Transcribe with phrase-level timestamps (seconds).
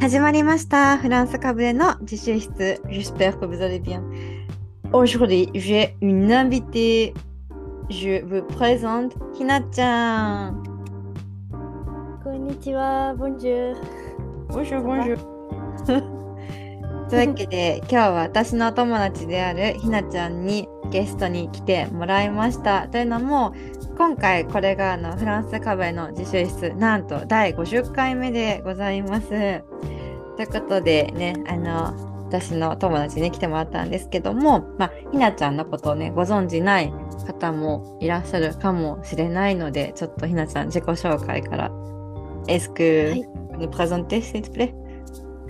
[0.00, 0.96] 始まりました。
[0.96, 2.80] フランスカブレの自習室。
[2.86, 4.02] J'espère que vous allez bien.
[4.94, 7.12] Aujourd'hui, j'ai une invitée.
[7.90, 10.62] Je vous présente ひなちゃん。
[12.24, 13.80] こんにちは、ボンジュール。
[14.48, 15.18] Bonjour, bonjour.
[17.10, 22.88] というわけで、今日は私のお友達であるひなちゃんにゲストに来てもらいました。
[22.88, 23.52] というのも、
[24.00, 29.28] 今回これがあのフランスカブレの自習室、なんと第50回目でございます。
[29.28, 29.60] とい
[30.44, 36.90] うことでね、あの、私の友達に来てもらったんですけども、まあ、ひなちゃんのことをね、ご存じない
[37.26, 41.70] 方もいらっしゃるかもしれないので、ちょっとひなちゃん自己紹介から。
[42.46, 44.72] Est-ce que はい vous nous présentez, s'il te plaît?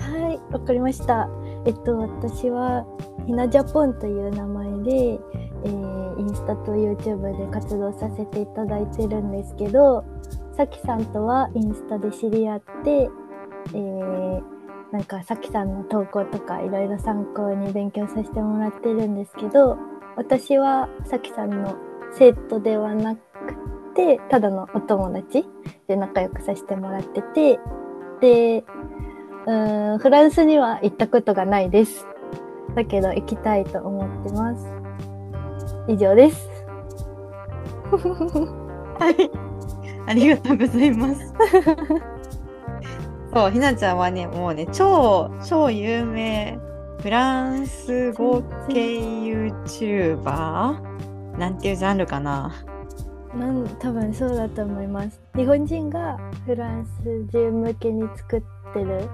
[0.00, 1.28] はい、わかりました。
[1.66, 2.84] えっと、私は、
[3.26, 5.20] ひなジャポンという名前で、
[5.64, 10.04] えーインスタと YouTube で活動させていただいてるんですけど、
[10.56, 14.42] さきさんとはインスタで知り合って、えー
[14.92, 19.78] なんかさきさんの投稿とかいろいろ参考に勉強させてもらってるんですけど、
[20.16, 21.76] 私はさきさんの
[22.12, 23.20] 生徒ではなく
[23.94, 25.46] て、ただのお友達
[25.86, 27.60] で仲良くさせてもらってて、
[28.20, 28.64] で、
[29.46, 32.04] うん、フランスには行ったことがないです。
[32.74, 34.79] だけど行きたいと思ってます。
[35.90, 36.48] 以上です。
[37.90, 39.30] はい。
[40.06, 41.34] ありがとうございます。
[43.34, 46.58] そう、ひなちゃんはね、もうね、超、超有名
[47.02, 50.80] フランス語系 YouTuber?
[51.38, 52.52] なんていうジャンルかな？
[53.34, 55.20] なん多分そうだと思います。
[55.36, 58.42] 日本人がフランス人向けに作っ
[58.74, 59.08] てる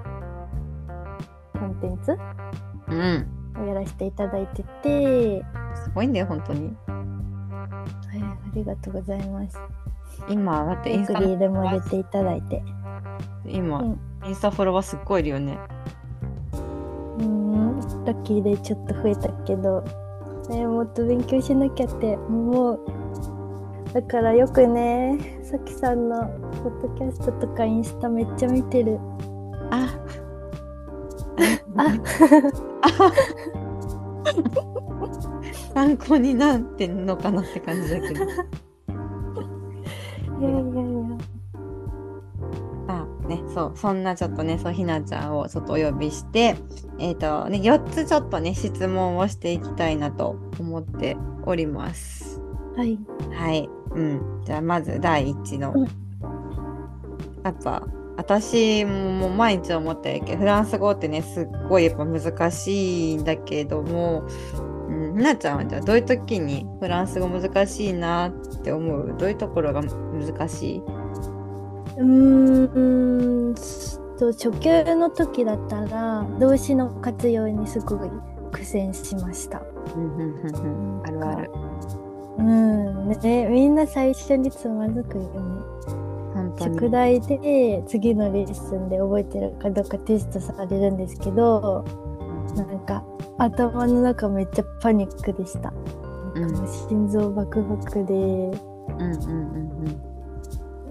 [1.53, 2.17] コンテンツ？
[2.89, 3.36] うん。
[3.61, 5.43] をやらせていただいてて、
[5.75, 6.75] すごいんだよ、本当に。
[6.87, 6.93] は
[8.15, 9.59] い、ありがとうございます。
[10.29, 12.63] 今、だってインスタリでも入れていただいて。
[13.45, 15.57] 今、うんインスタフォロワーすっごいいるよね。
[17.17, 19.83] うーん、ラッキーでちょっと増えたけど、
[20.49, 22.79] ね、もっと勉強しなきゃって思う。
[23.93, 26.25] だからよくね、さきさんの
[26.63, 28.99] ポッドキャストとかインスタめっちゃ見てる。
[29.71, 30.06] あ、あ、
[35.73, 38.23] 参考になってんのかなって感じだけど。
[40.39, 41.17] いやいやいや。
[42.89, 46.55] あね、そう、そんなちょっとね、そう、ひなちゃんをちょっとお呼びして、
[46.99, 52.41] えっ、とね、4つちょっとね、質問をしていきたいなと思っております。
[52.75, 52.99] はい。
[53.31, 53.69] はい。
[53.91, 54.41] うん。
[54.45, 55.73] じゃあ、まず第一の。
[55.75, 56.07] うん
[57.47, 57.81] やっぱ、
[58.17, 64.23] 私も毎日思ってるけど、フランス語ってね、すっごいやっぱ難しいんだけども、
[64.89, 68.31] うん、ひなちゃんはじゃあどういう時にフランス語難しいなっ
[68.63, 69.15] て思う？
[69.17, 70.79] どういうところが難しい？
[71.97, 73.55] うーん
[74.17, 78.09] と初級の時だったら動詞の活用にすごい
[78.51, 79.59] 苦戦しました。
[79.59, 79.61] あ
[81.11, 81.51] るある。
[82.39, 85.29] うん、ね、みんな最初につまずくよね。
[86.59, 91.85] 宿題で次のレッスンで覚えてるかどうかテストされるんですけど
[92.55, 93.03] なんか
[93.37, 95.71] 頭の中めっちゃパニックでした。
[96.33, 98.51] なんか心臓バクバクでうんうん
[98.89, 100.01] うんうん。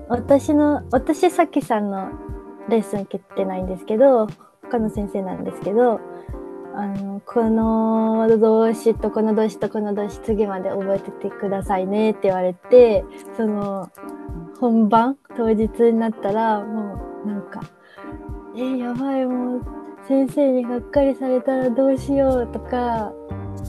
[0.09, 2.11] 私の私さきさんの
[2.69, 4.27] レッスン受けてないんですけど
[4.63, 6.01] 他の先生なんですけど
[6.75, 13.05] あのこの動詞とこの動詞とこの動詞次まで覚えててくださいねって言われて
[13.37, 13.91] その
[14.59, 17.61] 本番当日になったらもうなんか
[18.57, 19.63] 「えやばいもう
[20.07, 23.13] 先生にがっかりされたらどうしよう」とか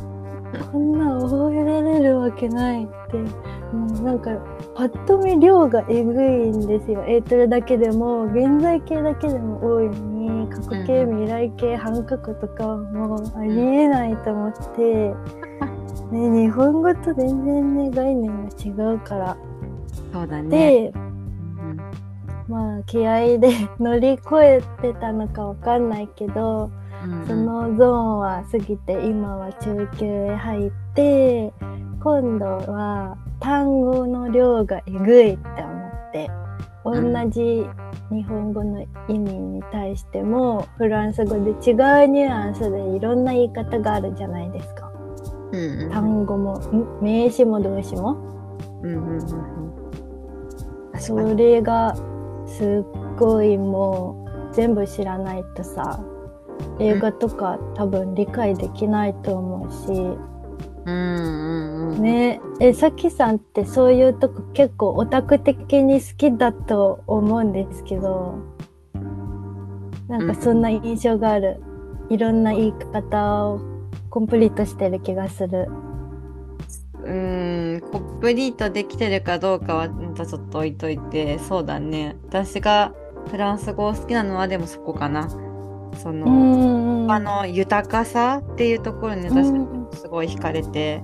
[0.71, 3.17] 「こんなん覚えられるわけない」って
[3.73, 4.31] もうなんか
[4.75, 7.03] パッと見量がえぐいんですよ。
[7.05, 15.13] エートルだけでも現在形だけでも多いのに過去形、うん未来形半角とかはもうありえないと思って、
[16.11, 19.37] ね、日本語と全然ね概念が違うから。
[20.13, 20.91] そうだね。
[22.47, 23.49] まあ気合で
[23.79, 26.71] 乗り越えてたのかわかんないけど、
[27.03, 31.53] うんうんそのゾーンは過ぎて今は中級へ入って
[32.01, 36.29] 今度は単語の量がえぐいって思って
[36.83, 37.65] 同じ
[38.09, 44.91] 日本語の意味に対してもフランス語で違うニュアンスでいろんな言い方があるじゃないですか。
[45.51, 48.13] うんうん単語もん名詞も動詞も。
[48.81, 49.56] うんうんうん
[50.99, 51.95] そにれが
[52.45, 56.03] すっごいもう全部知らないとさ
[56.79, 59.91] 映画とか多分理解できないと思うし、
[60.85, 62.01] うんうんうん。
[62.01, 62.41] ね。
[62.59, 68.39] えさきさんってそういうとこ結構オタク的に好きだと思うんですけど
[70.07, 71.59] なんかそんな印象がある、
[72.09, 73.59] いろんな言い方を
[74.09, 75.67] コンプリートしてる気がする。
[77.07, 82.17] うーんコンプリートできてるかどうかはまたちょっと置いといてそうだね。
[82.27, 82.93] 私が
[83.31, 85.29] フランス語を好きなのはでもそこかな。
[85.97, 89.77] その、んあの豊かさっていうところに私うん。
[89.93, 91.01] すごい惹かれて、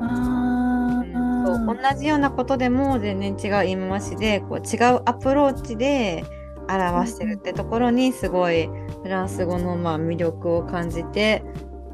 [0.00, 1.04] あ
[1.46, 6.24] そう同じようなことでも全然違う言い回しでこう違うアプローチで
[6.68, 8.68] 表してるってところにすごい
[9.02, 11.44] フランス語のまあ魅力を感じて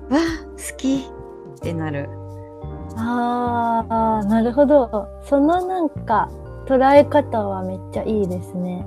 [0.08, 1.06] わあ好き
[1.56, 2.08] ってなる。
[2.96, 5.08] ああ、なるほど。
[5.24, 6.28] そのなんか
[6.66, 8.86] 捉え方はめっちゃいいですね。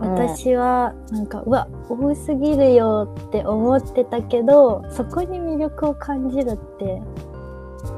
[0.00, 7.00] 私はなんか、うわ、多すぎるよって思ってたけど、そこに魅力を感じるって、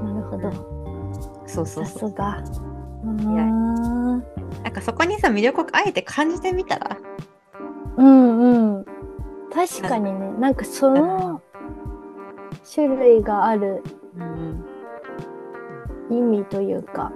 [0.02, 0.52] なるほど。
[1.46, 2.08] そうそうそう。
[2.08, 2.42] さすが。
[3.04, 6.96] うーいやんなんかそこにさ魅力をあえて感じてみたら？
[7.96, 8.84] うんうん。
[9.54, 11.40] 確かにね、なんかその
[12.74, 13.82] 種類がある
[14.18, 14.64] うん
[16.10, 17.12] 意味というか、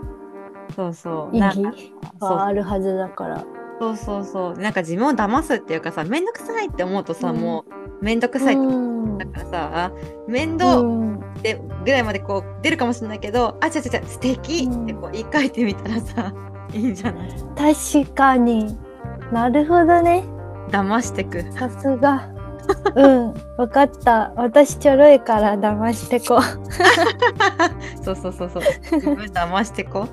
[0.75, 1.37] そうそう。
[1.37, 3.45] 意義はあるはずだから。
[3.81, 4.59] そうそうそう。
[4.59, 7.37] なんか自分を騙すっていうかさ、めんどくさいって思うとさ、うん。
[7.39, 7.65] も
[8.01, 9.19] うめんどくさいってうん。
[9.19, 9.93] だからさ、あ
[10.29, 11.17] 面倒うん。
[11.17, 16.33] ってぐらいまでこう出るかもしれないけど、あ、違う違う違う、素敵ってこう言い換えてみたらさ、
[16.73, 17.31] いいんじゃない。
[17.57, 18.79] 確かに。
[19.33, 20.25] なるほどね。
[20.71, 21.43] 騙してく。
[21.53, 22.29] さすが
[22.95, 24.33] うんわかった。
[24.37, 26.41] 私ちょろいから騙してこ
[28.03, 28.63] そうそうそうそう。
[28.93, 30.09] 自分騙してこ。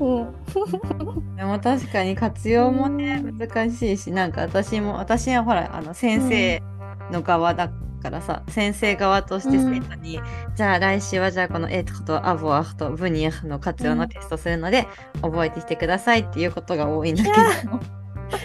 [0.00, 3.38] う、うん、でも確かに活用もね、うん。
[3.38, 6.62] 難しいし、なんか私も、私はほら、あの先生
[7.10, 7.70] の側だ
[8.02, 10.20] からさ、先生側として生徒に、
[10.56, 14.88] じゃあ来週はじゃあこのエトとアボアとブニアの活用のテストするので、
[15.22, 18.02] 覚えてきてくださいっていうことが多いんだけど。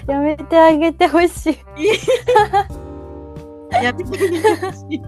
[0.07, 1.57] やめてあげてほしい
[3.71, 5.01] やめてほしい。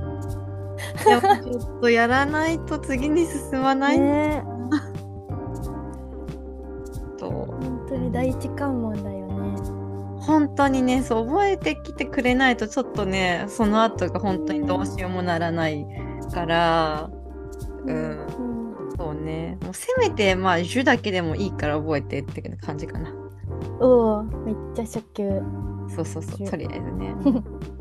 [1.03, 3.99] でもちょっとやらないと次に進まない。
[3.99, 4.43] ね。
[7.17, 7.29] と。
[7.29, 9.29] 本当に第一関門だよね。
[10.21, 15.85] 本当にねそう覚えてきてくれないとちょっとねその後が本当にどうしようもならない
[16.33, 17.09] から。
[17.85, 17.95] うん。
[17.95, 18.25] うん。
[18.97, 19.57] そうね。
[19.63, 23.13] もうせめてまあ「ジュ」だけでもいいから覚えてって感じかな。
[23.79, 25.41] おおめっちゃ初級。
[25.95, 26.47] そうそうそう。
[26.47, 27.15] とりあえずね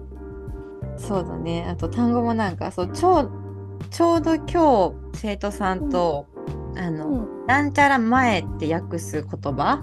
[0.99, 1.67] そうだね。
[1.71, 3.31] あと単語もなんかそうちょう
[3.91, 6.27] ちょうど今日生徒さんと、
[6.77, 7.47] あの、うん。
[7.47, 9.83] なんちゃら前って訳す言葉？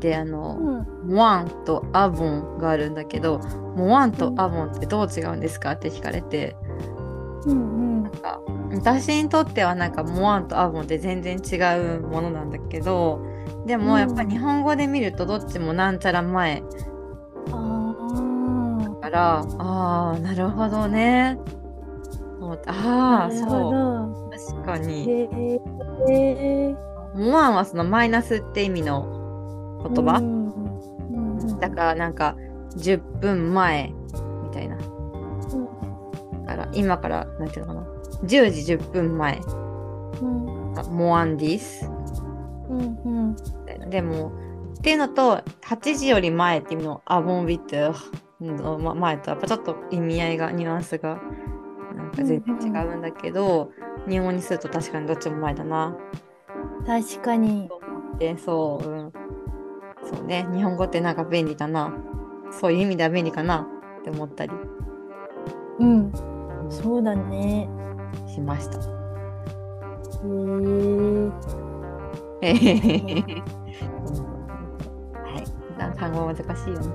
[0.00, 0.58] であの、
[1.04, 1.14] うん。
[1.14, 3.38] モアンとアボンがあるんだけど、
[3.76, 5.72] モアンとアボンってどう違うんですか？
[5.72, 6.56] って聞かれて、
[7.46, 8.02] うん。
[8.02, 8.40] なんか
[8.72, 11.56] 私にとってはなんかモアンとアボンって全然違
[11.98, 13.24] うものなんだけど、
[13.66, 16.62] でもやっぱ日本語で見るとどっちもなんちゃら前
[19.04, 21.38] から、ああ、なるほどね。
[22.66, 23.48] ああ、そう。
[23.48, 25.28] ど確かに。
[27.14, 30.50] モアンはそのマイナスって意味の言葉、うんう
[31.44, 32.36] んだからなんか
[32.76, 33.92] 10分前
[34.44, 34.76] みたいな。
[34.76, 37.86] うんだから今から、なんていうのかな。
[38.24, 39.38] 10時10分前。
[40.22, 41.90] うんモアンディス？
[42.68, 43.90] うんうん。
[43.90, 44.32] でも、
[44.78, 47.96] っていうのと、8時より前っていうのアボンビット
[48.44, 51.20] のま前とやっぱちょっと意味合いが、ニュアンスが
[51.96, 53.70] なんか全然違うんだけど、
[54.08, 55.96] 日本語にすると確かにどっちも前だな。
[56.86, 57.70] 確かに
[58.18, 59.12] で、そう、うん。
[60.04, 61.92] そうね、日本語ってなんか便利だな。
[62.60, 63.66] そういう意味では便利かな
[64.00, 64.52] って思ったり
[65.80, 66.12] うん
[66.70, 67.68] そうだね
[68.26, 68.78] しました。
[68.78, 68.82] へ
[72.42, 72.52] え
[75.14, 75.78] はい。
[75.78, 76.86] な単語難しいよね。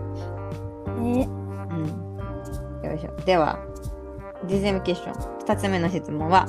[1.01, 1.38] ねうん。
[2.89, 3.15] よいしょ。
[3.25, 3.59] では、
[4.47, 5.39] ディズムクエスチョン。
[5.39, 6.47] 2つ目の質問は、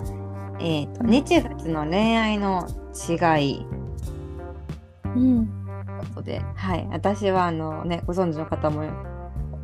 [0.60, 2.66] えっ、と、日仏の恋愛の
[3.08, 3.66] 違い
[5.04, 5.46] うん
[5.98, 6.86] ことで、はい。
[6.90, 8.84] 私は、あのね、ご存知の方も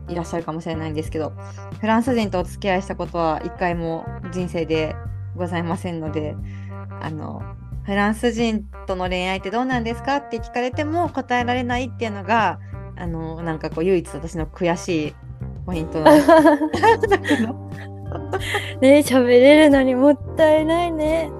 [0.08, 1.32] いらっしゃるかもしれないんですけど、
[1.80, 4.94] フランス人とお付き合いしたことは一回も人生で
[5.34, 6.36] ございませんので、
[7.00, 7.42] あの、
[7.86, 12.58] フランス人との恋愛ってどうなんですかって聞かれても答えられないっていうのが
[12.96, 15.14] あのなんかこう唯一私の悔しい
[15.66, 16.26] ポイントなん
[17.00, 17.54] だけど
[18.80, 21.30] ね喋れるのにもったいないね。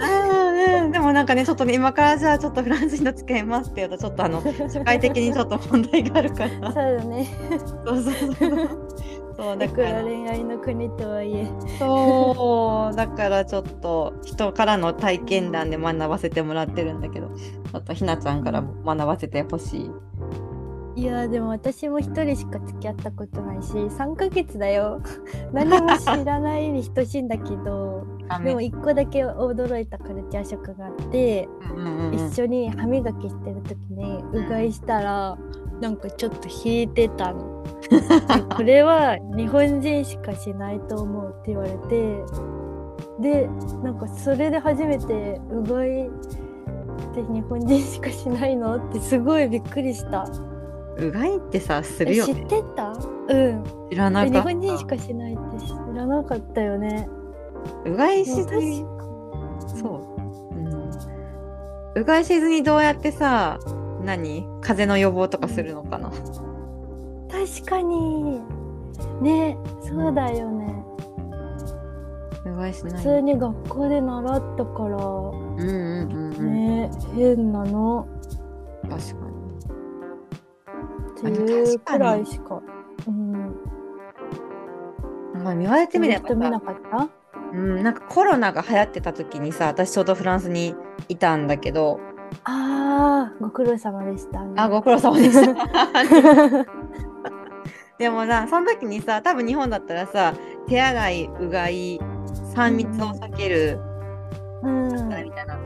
[0.85, 7.26] うん、でもなんかねちょっとね今からじゃあちょっとフランス人と付き合いますって言うとちょっとあの 社会的にちょっと問題があるからそうだね。
[7.85, 8.88] そうそうそう
[9.37, 11.47] そうだからら恋愛の国とはいえ。
[11.78, 19.90] そうだからちょっと人からの体験談で学ばせてもらってるんだけどちょっとひなちゃんからも学ばせてほしい。
[20.96, 25.02] いやでも私も一人しか付き合ったことないし3ヶ月だよ。
[25.52, 28.06] 何も知らないに等しいんだけど
[28.42, 31.48] でも一個だけ驚いたカルチャーショックがあって、
[32.12, 35.38] 一緒に歯磨きしてる時にうがいしたら
[35.82, 37.62] なんかちょっと引いてたの。
[37.90, 38.00] で
[38.56, 42.24] これは日本人しかしないと思うって言われて
[43.20, 43.50] で
[43.82, 46.10] なんかそれで初めてうがいっ
[47.14, 48.76] て日本人しかしないの？
[48.76, 50.24] ってすごいびっくりした。
[50.98, 52.26] うがいってさするよ。
[52.26, 52.92] ねえ知ってた？
[52.92, 52.94] う
[53.52, 53.64] ん。
[53.90, 54.38] 知らなかった。
[54.38, 57.08] え日本人しかしないって知らなかったよね。
[57.84, 58.86] うがいしず確に。
[59.80, 60.16] そ
[60.52, 60.90] う、うん、
[61.96, 63.58] うがいしずにどうやってさ
[64.04, 64.46] 何？
[64.60, 66.10] 風邪の予防とかするのかな？
[66.10, 68.40] 確かに。
[69.20, 70.82] ねそうだよね。
[72.46, 72.92] うがいしない。
[72.94, 74.96] 普通に学校で習ったから。
[74.96, 78.06] うんうんうんうん、ね変なの。
[78.82, 79.25] 確かに
[81.18, 82.61] っていうくらいしか。
[83.06, 83.54] うん。
[85.42, 87.08] まあ言われてみれば人見なさ、かった？
[87.52, 90.75] うん、なんかコロナが流行ってた時にさ私ちょうどフランスに
[91.08, 92.00] いたんだけど
[92.44, 94.54] ああ、ご苦労様でした、ね。
[94.56, 95.54] あご苦労様でした
[97.99, 100.35] でもなその時にさ多分日本だったらさ
[100.66, 102.00] 手洗いうがい
[102.54, 103.78] 3密を避ける、
[104.62, 104.88] うん。
[104.88, 105.58] みたいな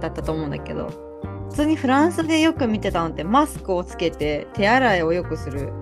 [0.00, 1.05] だったと思うんだけど普
[1.56, 5.72] 通にフランスでよく見てたのってマスクをつけて手洗いをよくする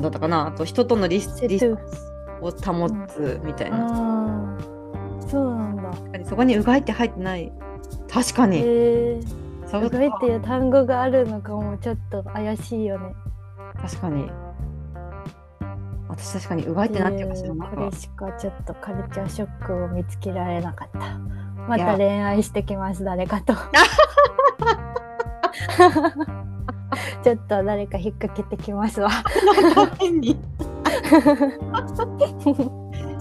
[0.00, 1.76] だったかなあと人とのリスリス
[2.40, 5.82] を保つみたいな、ああ、そうなんだ。
[5.90, 7.52] 確かにそこにうがいって入ってない
[8.08, 9.20] 確かに、へえ。
[9.66, 13.14] そううがいっていう単語があるのかもちょっと怪しいよね。
[13.80, 14.30] 確かに
[16.08, 21.20] 私確かにうがいって何ていうか知らなこかっれしかちょっとカルチャーショックを見つけられなかった。
[21.70, 23.54] また恋愛してきます、誰かと。
[27.22, 29.10] ちょっと誰か引っ掛けてきますわ。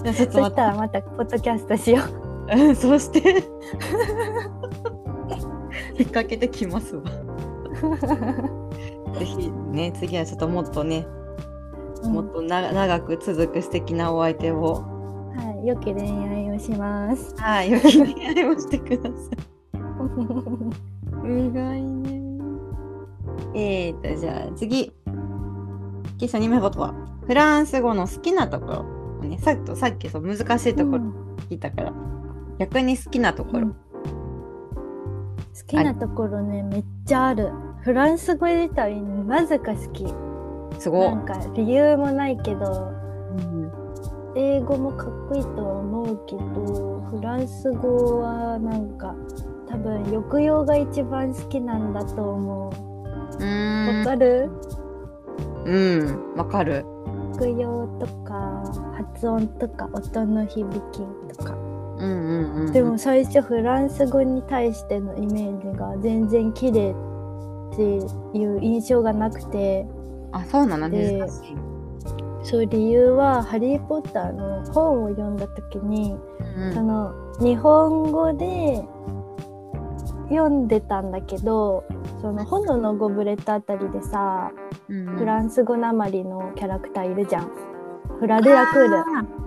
[0.04, 2.30] そしたらまたポッドキャストしよう。
[2.50, 3.20] てうんそうして
[6.00, 7.04] 引っ掛けてきますわ
[9.20, 11.06] ぜひね次はちょっともっとね
[12.04, 14.89] もっとな長く続く素敵なお相手をは
[15.64, 17.36] い、良き恋愛をします。
[17.38, 19.60] はいよき恋愛をしてください。
[21.30, 22.22] うがいね。
[23.54, 24.92] えーとじゃあ次。
[26.18, 26.94] キス2名ことは
[27.26, 29.00] フランス語の好きなところ。
[29.20, 31.04] をねさっきさっきそう難しいところ。
[31.50, 31.94] 聞いたから、
[32.58, 33.76] 逆に好きなところ、うん
[35.60, 37.52] 好きなところね、めっちゃある。
[37.82, 40.06] フランス語自体なぜか好き。
[40.80, 41.10] すごい。
[41.10, 42.99] なんか理由もないけど、うん
[44.36, 49.16] 英語もかっこいいとは思うけど、フランス語はなんか
[49.68, 52.90] 多分抑揚が一番好きなんだと思う。
[54.00, 54.50] わかる？
[55.66, 56.86] うんわかる。
[57.34, 58.64] 抑揚とか
[58.96, 61.02] 発音とか音の響き
[61.38, 61.54] とか。
[61.54, 62.74] うんうんうん。
[62.74, 67.84] でも最初フランス語に対してのイメージが全然綺麗って
[68.38, 69.86] いう印象がなくて。
[70.32, 70.90] あそうなの？
[70.90, 71.58] で難しい、
[72.50, 76.18] そう理由は「ハリー・ポッター」の本を読んだ時に、
[76.58, 76.74] うん。
[76.74, 78.84] その日本語で
[80.30, 81.84] 読んでたんだけど
[82.22, 84.52] その「炎のゴブレット」あたりでさ
[84.90, 85.18] うんうん。
[85.18, 87.52] フランス語なまりのキャラクターいるじゃん。
[88.20, 89.40] フラデラクール。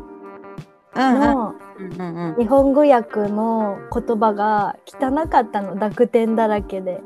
[0.95, 1.55] の
[2.39, 5.75] 日本語訳の言葉が汚かったの。
[5.75, 7.03] 濁点だらけで。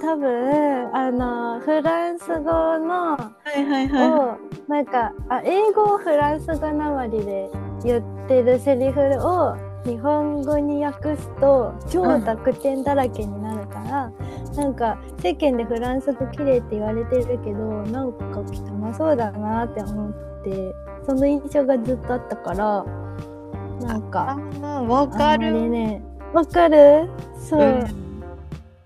[0.00, 4.10] 多分あのフランス語のはいはいはい。
[4.10, 7.50] をなんかあ英語をフランス語なまりで
[7.84, 14.12] 言ってるセリフを日本語に訳すと超濁点だらけになるから、
[14.56, 20.74] なんか世間でフランス語綺麗って言われてるけどなんか汚そうだなって思って
[21.06, 22.84] その印象がずっとあったから
[23.86, 26.02] なんかあわかる、ね。
[26.32, 27.08] わかる？
[27.38, 28.05] そう、うん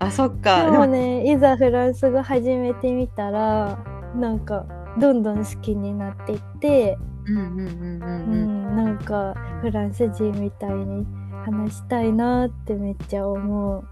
[0.03, 0.71] あそっか。
[0.71, 3.77] でもねいざフランス語始めてみたら
[4.15, 4.65] なんか
[4.99, 8.73] どんどん好きになっていって、うんうんうんううん。
[8.73, 11.05] ん、なんかフランス人みたいに
[11.45, 13.83] 話したいなってめっちゃ思う。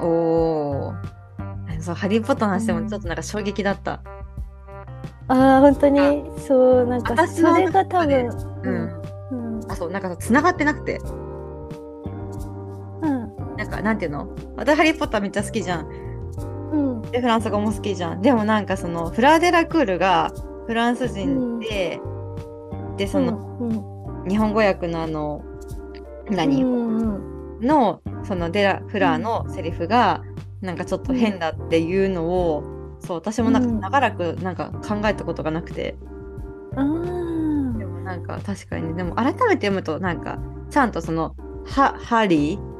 [0.00, 0.94] うんおお
[1.80, 4.00] そうハリー・ポッターの話でもちょっとなんか衝撃だった、
[5.28, 6.24] ああ本当に？
[6.38, 8.28] そうなんかそれが多分
[8.64, 9.02] うん。
[9.30, 9.70] うん。
[9.70, 11.00] あ、そう、なんか繋がってなくて。
[13.68, 14.28] うんなんか、なんていうの？
[14.56, 15.88] 私、ハリー・ポッターめっちゃ好きじゃん。
[16.72, 17.02] うん。
[17.10, 18.22] で、フランス語も好きじゃん。
[18.22, 20.32] でもなんかその、フラーデラクールが
[20.66, 22.00] フランス人で、
[22.96, 23.98] で、その、うん
[24.28, 25.42] 日本語訳のあの、
[26.28, 26.98] 何、うん
[27.60, 27.66] うん。
[27.66, 30.22] の、そのデラ、フラーのセリフが、
[30.60, 33.80] なんかちょっと変だっていうのを、そう、私もなんかうん。
[33.80, 35.96] 長らくなんか考えたことがなくて、
[36.74, 41.34] でもなんか確かに、でも改めて読むと、なんか、ちゃんとその、
[41.64, 42.77] は、ハリー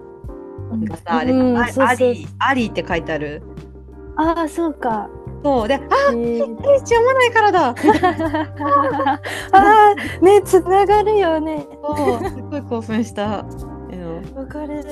[0.87, 1.87] がさ、あれ、うんあそうそう。
[1.87, 3.43] アリー、アリーって書いてある。
[4.17, 5.09] ああそうか。
[5.45, 6.79] そう、で、あ、へー。
[6.81, 7.69] 読まないからだ。
[9.53, 9.95] ああ
[10.25, 11.67] ねつながるよね。
[11.83, 13.45] そう、すごい興奮した。
[13.91, 14.83] うんわかる。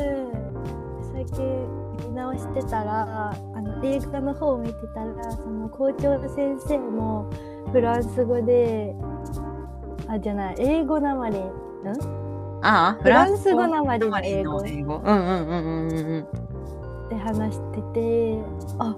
[1.12, 1.66] 最近
[2.08, 7.30] 見直してたらあの映画の方を見てたらその校長先生も
[7.72, 8.94] フランス語で
[10.08, 12.25] あじゃない英語なまりん？
[12.62, 14.96] ああ、フランス語なまりの英語の英語。
[14.96, 16.46] うんうんうんうんうんうん。
[17.08, 18.38] で話してて
[18.78, 18.96] あ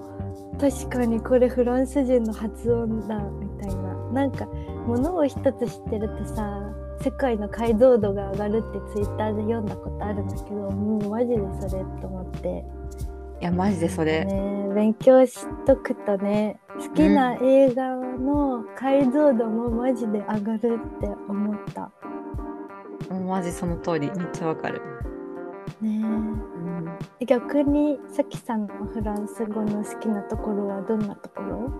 [0.58, 12.64] 確かにこれフランス人の発音だみたいななんかものを一つ知ってるとさ世界の解像度が上がるってツイッターで読んだことあるんだけどもうマジでそれと思って。
[13.40, 14.24] いや、マジでそれ。
[14.24, 21.82] ね、勉強しとくとね好きな映画の解像度もマジで上がるって思った。
[21.82, 22.07] もう
[23.26, 24.80] マジその通り、めっちゃわかる。
[25.80, 26.42] ねうん
[27.20, 31.70] え逆にさきさんのフランス語の好きなところはどんなところ？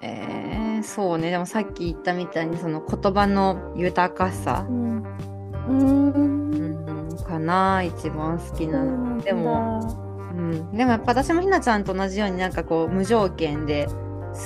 [0.00, 1.30] えー、そうね。
[1.30, 5.04] でもさっき言ったみたいに、その言葉の豊かさう、ん。
[5.68, 9.18] うん、かな、一番好きなの。
[9.20, 9.80] でも、
[10.34, 13.88] うん、でもやっぱ私もひなちゃんと同じようになんかこう無条件で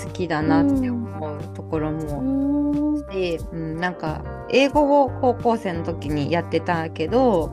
[0.04, 3.06] 好きだなって思うところうもん。
[3.08, 7.52] で、うん、なんか英語を高校生の時にやってたけど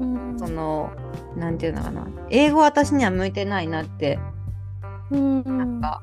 [0.00, 0.38] うん。
[0.38, 0.92] その
[1.36, 4.18] なんていうのかな英語私には向いてないなって
[5.10, 5.42] うん。
[5.44, 6.02] なんか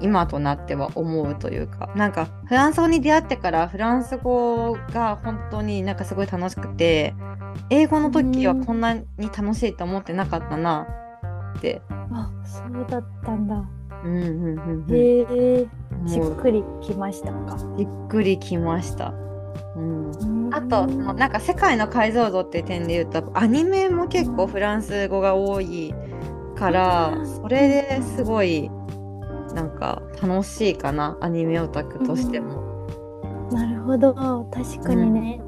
[0.00, 7.14] 今となっては思うというかなんかフランス語に出会ってからフランス語が本当になんかすごい楽しくて
[7.70, 10.86] 英語の時はこんなに楽しいと思ってなかったな
[11.56, 11.80] って。
[11.90, 13.64] あ、そうだったんだ。
[14.06, 15.66] うんうんうんうんへえ。
[16.06, 17.58] しもうっくりきましたか？
[17.76, 19.12] じっくりきました。
[19.74, 25.92] うん、うんあと、なんか世界の解像度っていう点で言うとアニメも結構フランス語が多い
[26.54, 28.70] から、うんそれですごい
[29.54, 32.62] なんか楽しいかなアニメオタクとしても。
[33.50, 34.14] なるほど。
[34.52, 35.40] 確かにね。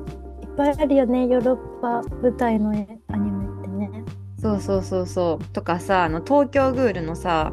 [0.42, 1.26] いっぱいあるよね。
[1.26, 4.04] ヨーロッパ舞台の絵アニメってね。
[4.40, 5.44] そうそうそうそう。
[5.52, 7.52] とかさあの東京グールのさ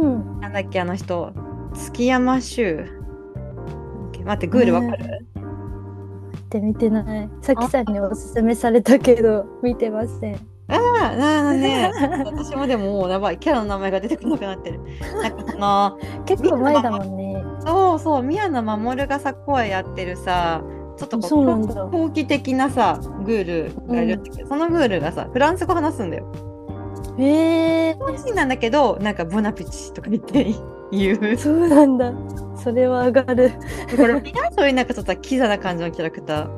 [0.00, 0.40] うん。
[0.40, 1.32] なんだっけあの人
[1.74, 2.98] 月山修
[4.28, 5.26] 待ってグールわかる、
[6.38, 7.30] って見てない。
[7.40, 10.34] さきさんにおすすめされたけど、見てません。
[10.68, 11.90] ああ、なあね、
[12.26, 14.80] 私もでももうやばい、キャラの名前が出てこなくなってる。
[15.22, 17.42] なんかその、結構前だもんね。
[17.60, 20.62] そうそう、宮野真守がさ、声やってるさ、
[20.98, 26.26] ちょっとこそう後期的なさ、グールがいるんだけど、そのグールがさ、フランス語話すんだよ。
[27.18, 30.54] へえフランス人なんだけど、なんか、ボナペチとか言って
[30.92, 31.36] 言う。
[31.36, 32.12] そうなんだ。
[32.56, 33.50] それは上がる。
[33.96, 36.48] これ、皆そういうなんかちょっとキザな感じのキャラクター。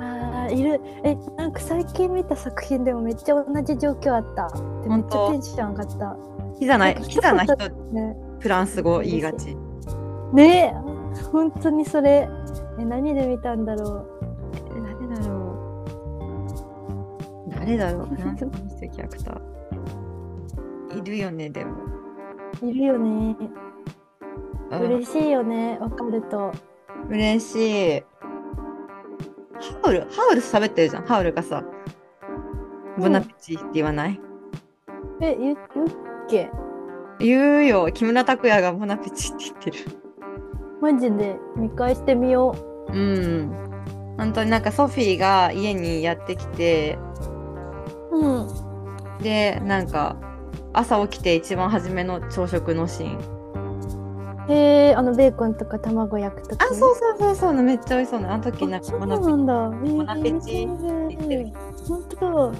[0.00, 0.80] ああ、いる。
[1.04, 4.48] え、なんか最近見た作品でもめっちゃ同じ状況あった。
[4.82, 6.16] でめっちゃテンション上がった。
[6.58, 8.16] キザな、キザな人、ね。
[8.40, 9.56] フランス語言いがち。
[10.32, 12.28] ねえ、本当にそれ。
[12.78, 14.06] え、何で見たんだろ
[14.70, 15.34] 誰だろ
[17.46, 19.53] う誰だろうフランス語にしてるキャラクター。
[20.96, 21.74] いるよね、でも。
[22.62, 22.66] う。
[22.66, 23.36] いるよね。
[23.40, 23.54] うん
[24.70, 25.78] 嬉しいよね。
[25.80, 26.52] わかると。
[27.08, 28.02] 嬉しい。
[29.82, 31.04] ハウル、ハウル喋ってるじゃん。
[31.04, 31.62] ハウルがさ、
[32.98, 34.20] ボナペチって言わない、
[35.20, 35.90] え、言う言うっ
[36.28, 36.50] け？
[37.20, 37.92] 言うよ。
[37.92, 39.76] 木村拓哉がボナペチって言ってる。
[40.80, 41.36] マジで？
[41.56, 42.56] 見返してみよ
[42.88, 43.52] うん。
[44.16, 46.98] 本当になんかソフィーが家にやってきて、
[48.10, 48.18] う。
[48.18, 48.48] うん。
[49.18, 50.16] で、なんか
[50.74, 54.50] 朝起きて一番初めの朝食のシーン。
[54.50, 56.60] へえ、あのベーコンとか卵焼くとき。
[56.60, 58.34] あ、そうそうそうそう、めっちゃ美味しそうな。
[58.34, 59.28] あの時なんかあそうボナペチ。
[59.30, 59.54] なんだ。
[59.54, 60.46] えーボナペチって
[61.16, 61.52] 言ってる。
[61.88, 62.18] 本当。
[62.20, 62.54] そう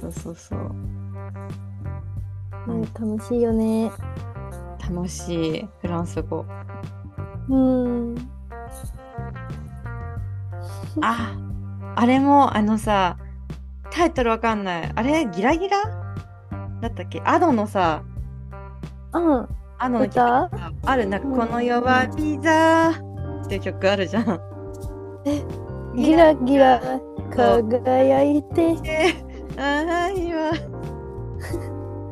[0.00, 0.58] そうそうそう。
[2.66, 3.92] うんね、楽しいよね。
[4.90, 5.68] 楽しい。
[5.80, 6.46] フランス語。
[7.50, 8.14] うん。
[11.02, 11.36] あ、
[11.94, 13.18] あれもあのさ、
[13.90, 14.92] タイトルわかんない。
[14.94, 16.03] あれ、ギラギラ？
[16.84, 17.22] だったっけ？
[17.24, 18.02] アドのさ、
[19.12, 19.32] うん。
[19.32, 20.50] アあの歌？
[20.84, 21.06] ある。
[21.06, 21.36] なんか、うん。
[21.36, 22.92] この世はピザ
[23.44, 24.40] っていう曲あるじゃん。
[25.96, 26.80] ギラギラ
[27.34, 28.76] 輝いて。
[29.56, 30.52] 愛は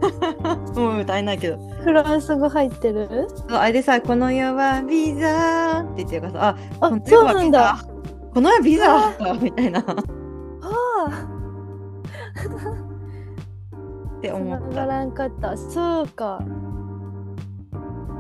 [0.76, 1.58] もう歌えないけど。
[1.82, 3.26] フランス語入ってる？
[3.48, 9.80] そうあれでさ「この世はビザ」って言ってるからさ「ああこの世そうなんはビこの世はビザ」みたいな。
[9.80, 9.84] っ
[10.62, 11.28] あ
[14.22, 14.86] てあ思った。
[14.86, 15.56] らんかった。
[15.56, 16.40] そうか。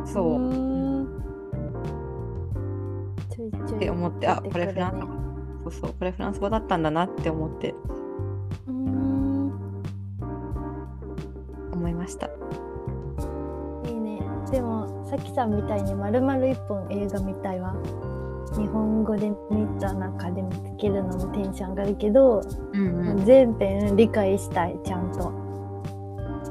[0.04, 0.50] そう。
[3.30, 5.06] ちょいちょいって思ってあ出これフランス
[5.64, 5.90] 語そうそう。
[5.98, 7.74] これフランス語だったんだなって思って。
[8.66, 9.52] うーん。
[11.72, 12.26] 思いました。
[13.86, 14.20] いいね。
[14.50, 17.74] でもさきさんみたいに丸々一本映画見たいわ。
[18.58, 22.42] 日本語で見た中で見つけるのもテンション上がるけど、
[22.74, 23.24] うんうん。
[23.24, 25.41] 全編理解したいちゃんと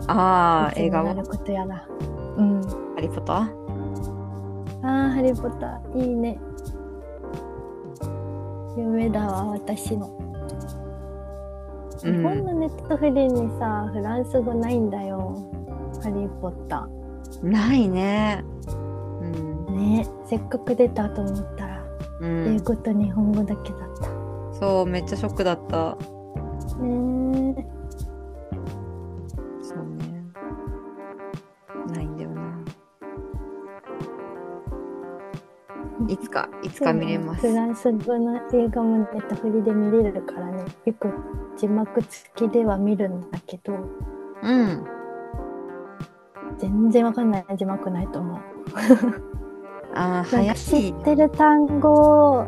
[0.08, 1.86] ああ映画はいつになることやら
[2.38, 2.62] うん
[2.96, 3.34] 「ハリー・ポッタ？
[3.34, 3.38] ー」
[4.84, 5.82] あーハリー・ポッタ。
[5.94, 6.40] ーいいね。
[8.76, 10.08] 夢だわ私の、
[12.04, 12.18] うん。
[12.18, 15.36] 日本のネットフリにさフランス語ないんだよ。
[16.02, 16.88] ハリー・ポッタ。
[17.44, 18.44] ないね。
[19.22, 19.66] うん。
[19.68, 20.08] ーね。
[20.26, 21.84] せっかく出たと思ったら、
[22.22, 22.56] うん。
[22.56, 24.08] 英語と日本語だけだった。
[24.54, 25.96] そうめっちゃショックだった。
[25.96, 25.98] ね
[26.68, 27.81] そう
[36.08, 37.48] いつかいつか見れます。
[37.48, 40.66] フランス語の映画もネットフリで見れるからね。
[40.86, 41.10] よく
[41.58, 43.74] 字幕付きでは見るんだけど。
[44.44, 44.86] うん。
[46.58, 47.46] 全然わかんない。
[47.58, 48.40] 字幕ないと思う。
[49.94, 52.46] ああ知いってる単語を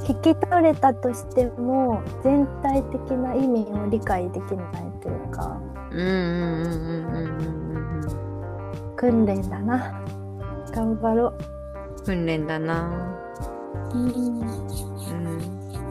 [0.00, 5.60] 聞き取れたとしても全体的な意味を理解できないというか
[5.90, 8.96] うんうんうんうんうんうんうん。
[8.96, 10.00] 訓練だな。
[10.72, 11.32] 頑張ろ
[12.04, 13.16] 訓練だな。
[13.92, 14.42] う、うん、う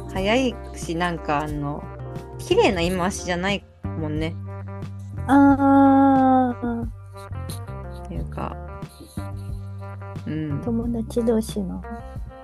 [0.08, 1.84] ん早いしなんかあの
[2.38, 3.65] 綺麗な言い回しじゃない
[3.99, 4.36] もんね。
[5.28, 6.84] あー。
[8.04, 8.56] っていうか
[10.28, 10.62] うん。
[10.63, 11.82] 友達同士の。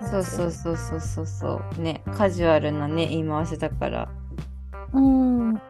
[0.02, 1.82] そうそうそうそうそうそう。
[1.82, 4.10] ねカジュアルなね言い回しだから。
[4.94, 5.50] うん。
[5.50, 5.62] うん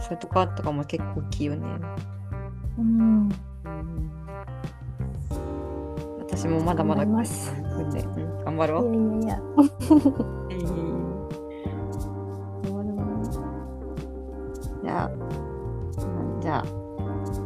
[0.00, 1.66] そういうとことかも結構大きいよね、
[2.78, 3.28] うんうん、
[6.38, 9.40] 私もまだまだ頑張ろう、いやいやいや。
[14.80, 15.10] じゃ
[16.40, 16.64] じゃあ、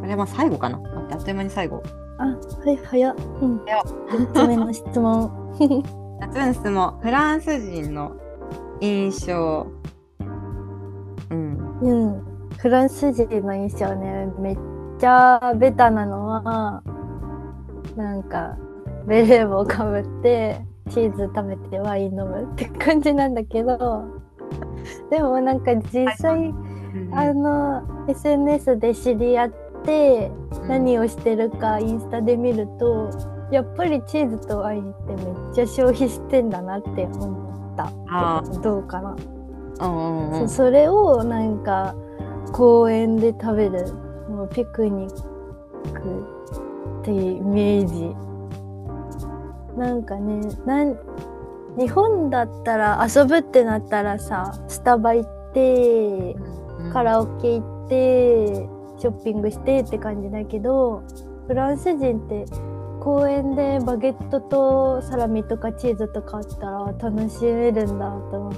[0.02, 0.78] あれは最後かな。
[1.10, 1.82] あっという間に最後。
[2.18, 2.36] あは
[2.70, 3.16] い早っ。
[3.40, 3.64] うん。
[3.64, 3.82] 早っ。
[4.10, 5.32] 4つ目の質問。
[6.20, 8.12] 夏の質問、フランス人の
[8.82, 9.68] 印象。
[11.30, 11.78] うん。
[11.80, 12.22] うん。
[12.58, 14.30] フランス人の印象ね。
[14.38, 14.58] めっ
[14.98, 16.82] ちゃベタなのは
[17.96, 18.58] なんか
[19.06, 20.60] ベレー帽かぶって
[20.90, 24.04] チーズ食べてワイン飲むって感じなんだけど
[25.10, 26.52] でもなんか実際
[27.12, 29.52] あの SNS で知り合っ
[29.84, 30.30] て
[30.68, 33.10] 何をしてるかインスタで見ると
[33.50, 37.92] やっぱりチーズとワインってめっちゃ消費してんだなって思った。
[38.52, 39.16] どどうかな、
[39.80, 40.48] うんうんうん。
[40.48, 41.94] それをなんか
[42.52, 43.92] 公園で食べる
[44.28, 46.26] もうピクニック
[47.00, 48.14] っていうイメージ
[49.76, 50.96] なんかねなん
[51.78, 56.36] 日本だったら遊ぶってなったらさスタバ行って
[56.78, 61.02] うんカラオケ行ってショッピングしてって感じだけど
[61.46, 62.44] フランス人って
[63.00, 68.50] 公園でバゲットとサラミとかチーズとかあったら楽しめるんだと思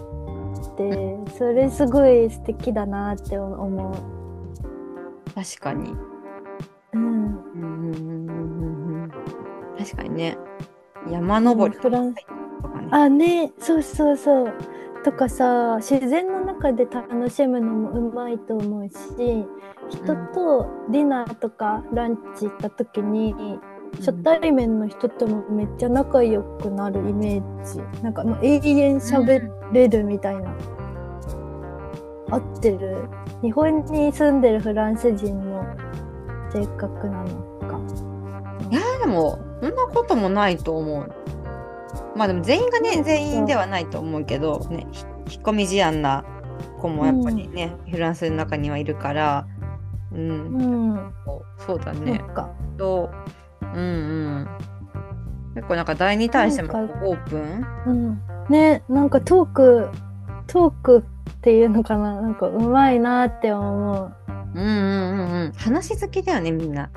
[0.52, 3.94] ってそれすごい素敵だなって思う。
[5.34, 5.94] 確かに。
[6.92, 9.10] うん、うんうんうんうんうん
[9.78, 10.38] 確かにね。
[11.10, 11.78] 山登り。
[11.78, 12.14] とかね。
[12.90, 14.54] あねそうそうそう。
[15.04, 19.46] とかさ自然の中で楽しむのもうまいと思うし
[19.90, 23.34] 人とディナーとかランチ行った時に
[23.96, 27.82] 初対面の人ともめっちゃ仲良くなるイメージ。
[28.02, 30.56] なんかもう永遠喋れるみたいな、
[32.30, 33.06] 合ってる？
[33.42, 35.64] 日本に住んでるフランス人の
[36.50, 37.28] 性格なの
[37.60, 37.78] か。
[38.70, 41.12] いやでもそんなこともないと思う。
[42.16, 46.24] まあでも全員がね全員ではないと思うけどねひ引っ込み思案な
[46.80, 49.46] 子もやっぱりね、フランスの中にはいるから、
[50.12, 51.12] うん、うん。
[51.66, 52.22] そうだなね。
[52.76, 53.10] と、
[53.62, 54.48] うんうん。
[55.54, 57.66] 結構なんか第二対してもオープン？
[57.86, 59.88] うん、ねなんかトーク
[60.46, 61.02] トークっ
[61.40, 62.20] ていうのかな？
[62.20, 64.60] なんかうまいなって思う。
[64.60, 65.52] んうんうんうん。
[65.56, 66.90] 話好きだよねみんな。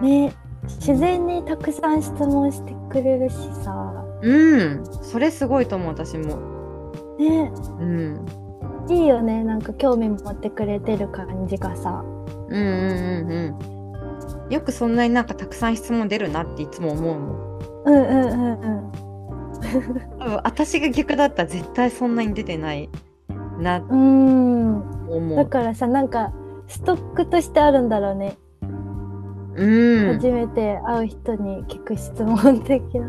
[0.00, 0.32] うね
[0.68, 4.04] 自然にたくさん質問してくれるしさ。
[4.22, 4.84] うん。
[5.02, 6.36] それすごいと思う私も。
[7.18, 7.52] ね。
[7.80, 8.26] うん。
[8.88, 9.42] いいよね。
[9.44, 12.04] なんか興味持ってくれてる感じがさ。
[12.48, 14.52] うんうんうんうん。
[14.52, 17.58] よくそんなになんかたくさん質問出るなっていつも思うもん。
[17.84, 18.92] うんうんうんうん。
[20.18, 22.88] 多分私が逆だったら絶対そんなに出てない
[23.58, 24.76] なとうん。
[25.08, 25.36] 思う。
[25.36, 26.32] だからさなんか
[26.66, 28.36] ストックとしてあるんだろうね、
[29.54, 30.14] うん。
[30.14, 33.08] 初めて会う人に聞く質問的な。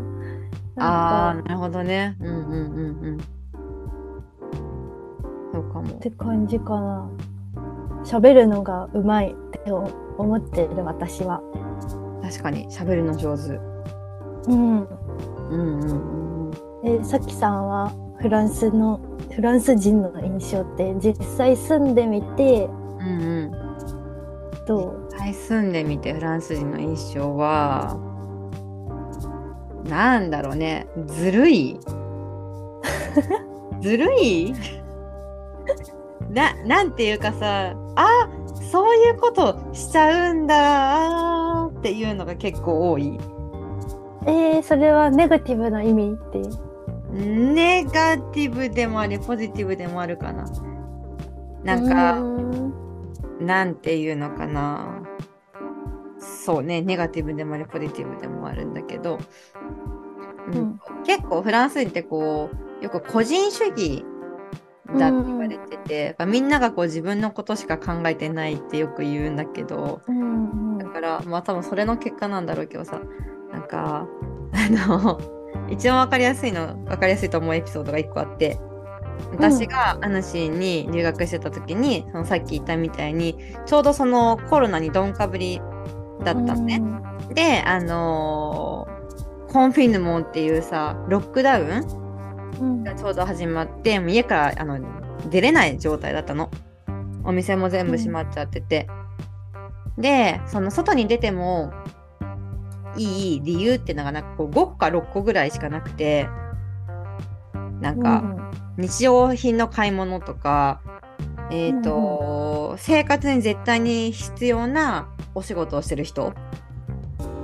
[0.76, 2.16] なああなるほどね。
[2.20, 3.18] うんうんうんうん。
[5.52, 5.94] そうかも。
[5.96, 7.10] って感じかな。
[8.04, 11.42] 喋るのがうまいって思ってる私は。
[12.22, 13.50] 確かに喋るの上手。
[14.48, 14.80] うん。
[14.82, 14.88] うん
[15.50, 16.50] うんうんうん。
[16.84, 19.00] えさきさんはフランスの
[19.34, 22.68] フランス人の印象って実際住んでみて
[23.00, 23.50] うんうん。
[24.66, 27.96] ど際住んでみてフランス人の印象は
[29.84, 30.86] なんだろうね。
[31.06, 31.80] ずるい。
[33.80, 34.54] ずるい？
[36.30, 38.28] ななんていうかさあ
[38.70, 43.18] そういうことしちゃうんだっていうのが結構多い。
[44.26, 46.42] えー、それはネガティブな意味って
[47.12, 50.44] ネガティブでもありポジティブでもあるかな。
[51.64, 52.72] なんうかーん。
[53.40, 54.99] なんていうのかな
[56.30, 59.18] そうねネガティブでもありポジティブでもあるんだけど、
[60.48, 60.54] うん。
[60.54, 60.80] うん。
[61.04, 64.04] 結構フランス人ってこうよく個人主義
[64.98, 70.02] だって言われてて、やっぱみんながこう自分のことしか考えてないってよく言うんだけど。
[70.08, 73.00] うんだからまあ多分それの結果なんだろうけどさ
[73.52, 74.08] なんか
[74.52, 75.20] あの
[75.70, 78.58] 一番わかりやすいのわかりやすいと思うエピソードが1個あって。
[79.32, 85.60] 私がアナシーに留学してた時に、そのさっき言ったみたいにちょうどそのコロナにどんかぶり
[86.24, 86.82] だったのね。
[87.34, 89.00] であのー
[89.52, 91.84] コンフィヌモンっていうさロックダウン
[92.60, 92.84] うん。
[92.84, 94.78] がちょうど始まってもう家からあの
[95.28, 96.50] 出れない状態だったの。
[97.24, 98.86] お店も全部閉まっちゃってて、
[99.98, 101.72] でその外に出ても
[102.96, 106.28] いい理由っていうのがなんかこう5個か6個ぐらいしかなくて。
[107.80, 108.22] なんか、
[108.76, 110.82] 日用品の買い物とか
[111.50, 116.32] えっ、と、生活に絶対に必要なお仕事をしてる人。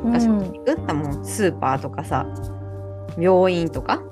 [0.04, 0.12] うん。
[0.12, 2.26] が仕事に行く、もうスーパーとかさ
[3.18, 4.02] 病院とか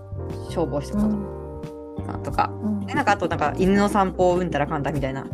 [0.51, 2.87] 消防士とかとか、うん。
[2.87, 5.27] でなんかあとなんか犬の散歩をうんたらかんだみたいな。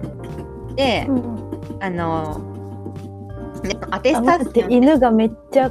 [0.77, 1.51] で、うん。
[1.81, 2.41] あの
[3.63, 5.71] ねアテあスタ待って犬がめっちゃ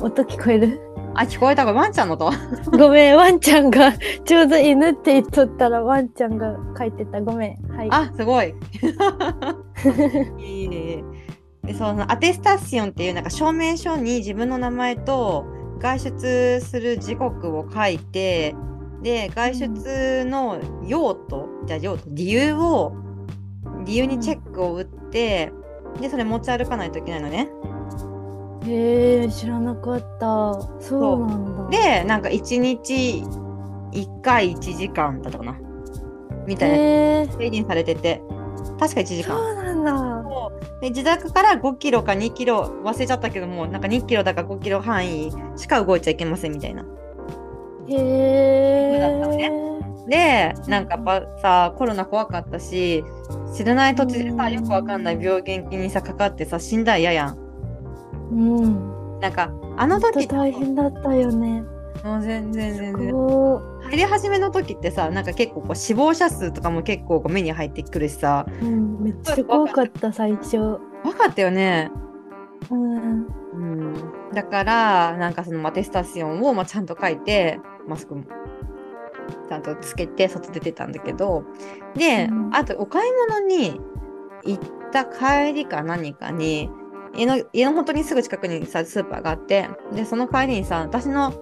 [0.00, 0.85] 音聞こえる
[1.18, 2.30] あ聞こえたこれワンちゃんのと
[2.76, 3.92] ごめんワンちゃんが
[4.24, 7.20] ちょうど犬って言っとったらワンちゃんが書いてた。
[7.20, 7.88] ごめんはい。
[7.90, 8.54] あすごい。
[10.38, 11.04] いいね。
[11.64, 15.44] でそのアテスタシオンっていうなんか証明書に自分の名前と
[15.78, 18.54] 外出する時刻を書いて
[19.02, 22.92] で外出の用途、じゃあ用途理由を
[23.84, 25.52] 理由にチェックを打って、
[26.00, 27.48] でそれ持ち歩かないといけないのね。
[28.66, 30.60] へえ知らなかった。
[30.80, 31.78] そうなんだ。
[31.78, 33.24] でなんか1日
[33.92, 35.58] 1回1時間だったかな。
[36.46, 36.70] みたい
[37.26, 37.32] な。
[37.32, 38.22] 制限されてて。
[38.78, 39.36] 確か1時間。
[39.36, 40.24] そうなんだ。
[40.80, 46.84] で自宅から5キロか2キロ忘れちゃったけどもなんか2キロだか5キロ範囲しか動いちゃいけませんみたいな。
[47.88, 48.66] へえ。
[50.08, 53.04] でなんかやっぱさコロナ怖かったし
[53.56, 57.45] 知らない土地でさよくわかんない病原菌にさかかってさ死んだら嫌やん。
[58.30, 59.20] うん。
[59.20, 61.64] なんかあの時大変だったよね。
[62.04, 63.12] もう全然全然。
[63.12, 68.46] こ入り始めの時ってさなんか結構こう死亡者数とかも結構こう目に入ってくるしさ。
[68.62, 70.58] う、うん、めっちゃ怖かった最初。
[70.58, 70.80] 分
[71.16, 71.90] かったよね。
[72.70, 73.26] うん。
[73.54, 73.94] うん、
[74.34, 77.58] だからなんかそのアテスタシオンをまあちゃんと書いて
[77.88, 78.24] マスクも
[79.48, 81.44] ちゃんとつけて外出てたんだけど。
[81.94, 82.54] で、うん。
[82.54, 83.80] あとお買い物に
[84.44, 86.70] 行った帰りか何かに
[87.16, 91.32] 家の家の本当にすぐ近くにさスーパーがあってでその帰りにさ私の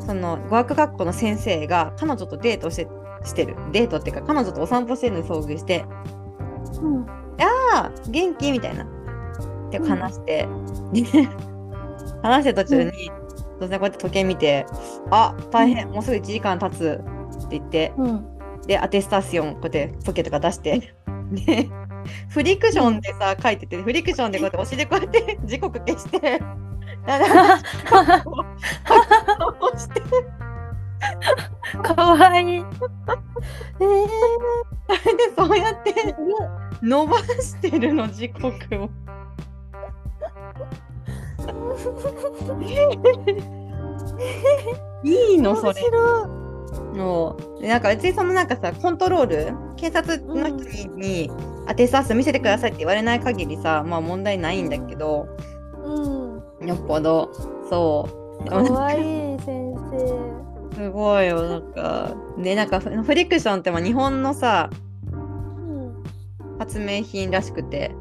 [0.00, 2.88] その語学学校の先生が彼女とデートして
[3.24, 3.56] してる。
[3.72, 5.84] デートっていうか彼女とお散歩してるのに遭遇して
[6.80, 7.06] うん。
[7.40, 8.52] あー元気？
[8.52, 8.84] みたいな。
[8.84, 10.46] って話して、
[10.92, 11.28] で
[12.22, 12.92] 話してる途中に、
[13.58, 14.64] 突然こうやって時計見て
[15.10, 15.90] 「あ大変。
[15.90, 17.02] もうすぐ1時間経つ」
[17.46, 18.26] って言ってうん。
[18.66, 20.94] でアテスタシオンこうやってポケットから出して
[21.32, 21.68] で
[22.28, 26.20] フリクションでさ書いててフリクションでこうやってお尻でこうやって時刻消して
[27.06, 27.60] だから
[29.60, 30.02] 押して。
[31.82, 32.56] かわいい。
[32.56, 32.64] えー。
[34.88, 34.96] で
[35.36, 36.14] そうやって
[36.82, 38.88] 伸ばしてるの時刻を。
[45.04, 45.82] いいのそれ
[46.66, 51.30] 面白のでなんか別にそのなんかさコントロール警察の人に,、に
[51.68, 55.28] 当てさせ見せてくださいって言われない限りさまあ問題ないんだけど
[55.86, 56.68] うん。
[56.68, 57.30] よっぽど。
[57.70, 58.08] そ
[58.44, 58.48] う。
[58.48, 60.76] かわいい先生。
[60.76, 61.42] すごいよ。
[61.42, 64.70] なんかでなんかフフリクションってまあ日本のさ
[65.12, 66.04] うん。
[66.58, 67.92] 発明品らしくて。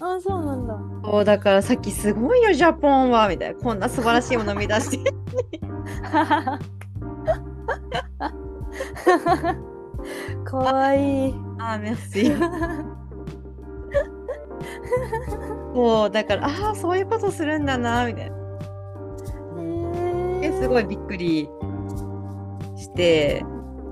[0.00, 0.78] あそうなんだ。
[1.04, 3.60] そうだからさっきすごいよジャポンはみたいな。
[3.60, 4.98] こんな素晴らしいもの生み出して
[10.44, 12.32] かわいいあーメッシ。
[15.74, 18.36] そうだからああそういうことするんだなみたいな。
[20.42, 21.48] えですごいびっくり
[22.76, 23.44] して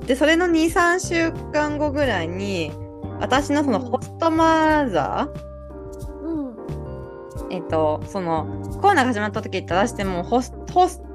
[0.07, 2.73] でそれの23週間後ぐらいに
[3.21, 5.29] 私のそのホストマザ
[6.23, 6.51] うん。
[6.55, 6.57] ー、
[7.51, 8.47] えっとその
[8.81, 11.07] コロナが始まった時って私ってもうホスホスト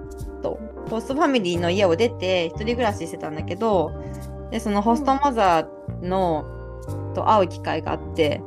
[0.95, 3.91] ホストファミリーの家を出て一人暮らししてたんだけど
[4.51, 6.45] でそのホストマザーの
[7.13, 8.41] と会う機会があって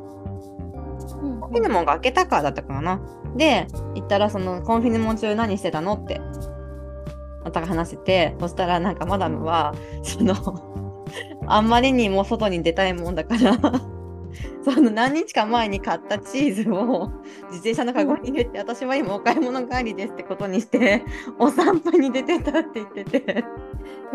[1.23, 3.01] うんコンフィネモンが開けたからだったかな。
[3.37, 6.21] で、行ったら、そのコンフィネモン中何してたのって、
[7.45, 10.35] また話してて、そしたらなんかマダムは、その、
[11.47, 13.59] あんまりにも外に出たいもんだから、
[14.63, 17.11] その何日か前に買ったチーズを
[17.51, 21.05] 自転車のカゴに入れて、私は今お買い物帰りですってことにして、
[21.39, 23.45] お散歩に出てたって言ってて、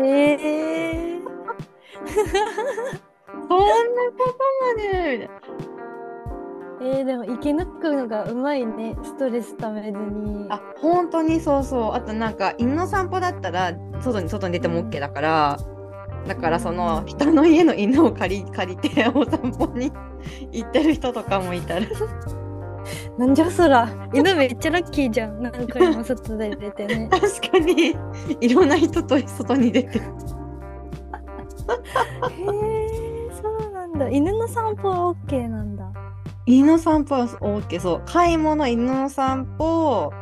[0.00, 0.02] え。
[0.04, 1.20] ー、
[3.48, 3.64] そんな
[4.16, 5.30] ことまで、みたいな。
[6.82, 8.96] えー、でも生き抜くのがうまいね。
[9.02, 10.46] ストレスためずに。
[10.48, 11.92] あ本当にそうそう。
[11.92, 15.58] あとなんか犬の散歩だったら外に外に出ても OK だから
[16.26, 19.92] だからその人の家の犬を借り借りてお散歩に
[20.52, 21.86] 行ってる人とかもいたら。
[23.18, 23.88] なんじゃそら。
[24.14, 25.42] 犬めっちゃラッキーじゃん。
[25.42, 27.08] 何回も外で出てね。
[27.12, 27.96] 確かに。
[28.40, 29.98] いろんな人と外に出て。
[29.98, 30.10] へえ
[33.42, 34.08] そうなんだ。
[34.08, 35.92] 犬の散歩は OK なんだ。
[36.46, 38.02] 犬の散歩は OK そう。
[38.06, 40.12] 買い物犬の散歩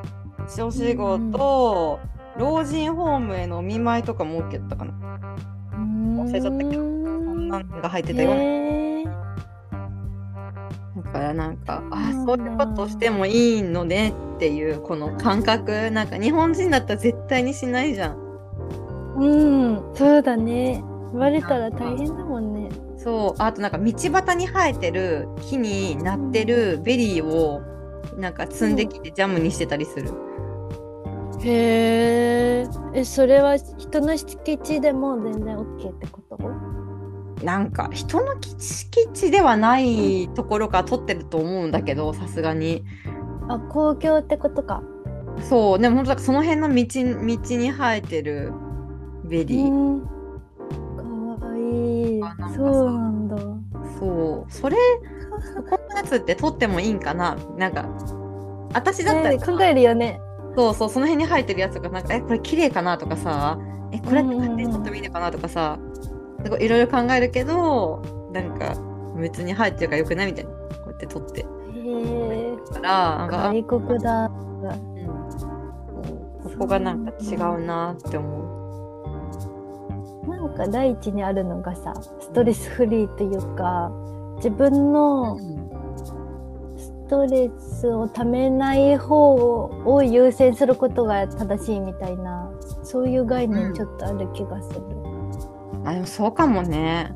[0.61, 2.01] お仕事、
[2.39, 4.95] 老人ホームへのお見舞いとかも OK だったかな
[5.99, 8.31] 忘れちゃったけどそそんなのが入ってたよ、
[10.97, 15.91] だからなんかあそういうことしてもいいのねっていうこの感覚。
[15.91, 18.17] なんか日本人だったら絶対にしないじゃん。
[19.17, 20.83] うんそうだね。
[21.11, 22.69] 言われたら大変だもんね。
[22.99, 23.43] そう。
[23.43, 27.63] あとなんか道端に生えてる木になってるベリーを
[28.17, 30.13] なんか摘んできてジャムにしてたりする、
[31.43, 32.91] へー。
[32.95, 36.39] えそれは人の敷地でも全然 OK ってこと？
[37.45, 42.85] なんか人の敷地ではないところから取ってると思うんだけどさすがに。
[43.49, 44.83] あ公共ってことか。
[45.49, 48.53] そうでも本当だからその辺の道道に生えてる
[49.25, 50.01] ベリー、うん。
[51.39, 52.21] かわいい。
[52.57, 53.37] そうなんだ。
[54.01, 54.53] そう。
[54.53, 54.77] それ
[55.71, 57.37] こんなやつって取ってもいいんかな？
[57.57, 57.89] なんか
[58.75, 60.21] 私だったら、ね考えるよね
[60.59, 63.59] そうそうその辺に生えてるやつとかなんかえこれ綺麗かなとかさ
[63.93, 65.79] えこれってうんうんうん勝手に取ってもいいのかなとかさ
[66.61, 68.75] いいろいろ考えるけどなんか
[69.21, 70.51] 別に生えてるからよくないみたいな。
[70.51, 71.41] こうやって取って。
[71.41, 72.57] へえ。
[72.73, 74.27] から外国だ。
[74.27, 74.99] うん。
[76.43, 78.49] ここがなんか違うなって思
[80.29, 83.91] なんか第一にあるのがさストレスフリーというか
[84.37, 84.93] 自分う。
[84.93, 85.68] のス
[87.09, 92.51] トレスをためない方を優先することが正しいみたいな
[92.83, 94.81] そういう概念ちょっとある気がする、
[95.85, 97.13] あでもそうかもね。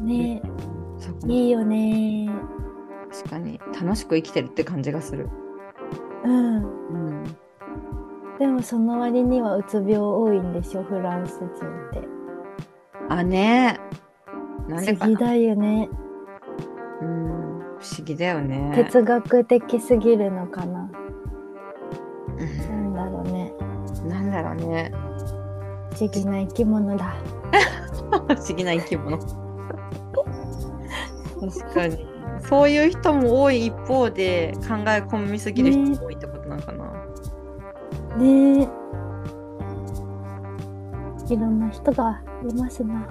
[0.00, 0.42] ね。
[1.26, 2.28] いいよね。
[3.10, 5.28] 確かに楽しく生きてるって感じがする。
[6.24, 6.56] うん。
[6.56, 7.24] うん。
[8.38, 11.48] でもその割にはうつ病多いんでしょフランス人っ
[11.92, 12.08] て。
[13.08, 13.80] あね。
[14.66, 15.88] 不なんでだよね。
[17.02, 17.45] うん
[17.78, 18.72] 不思議だよね。
[18.74, 20.90] 哲学的すぎるのかな
[22.38, 23.52] うんなんだろうね
[24.08, 24.92] なんだろうね。
[25.92, 27.14] 不思議な生き物だ
[28.28, 29.18] 不思議な生き物。
[29.18, 29.34] 確
[31.74, 32.06] かに。
[32.40, 36.84] そういう人も多い一方で考え込みすぎる人も多いってことなのかな。
[38.18, 38.68] ねえ
[41.28, 43.04] いろんな人がいますな。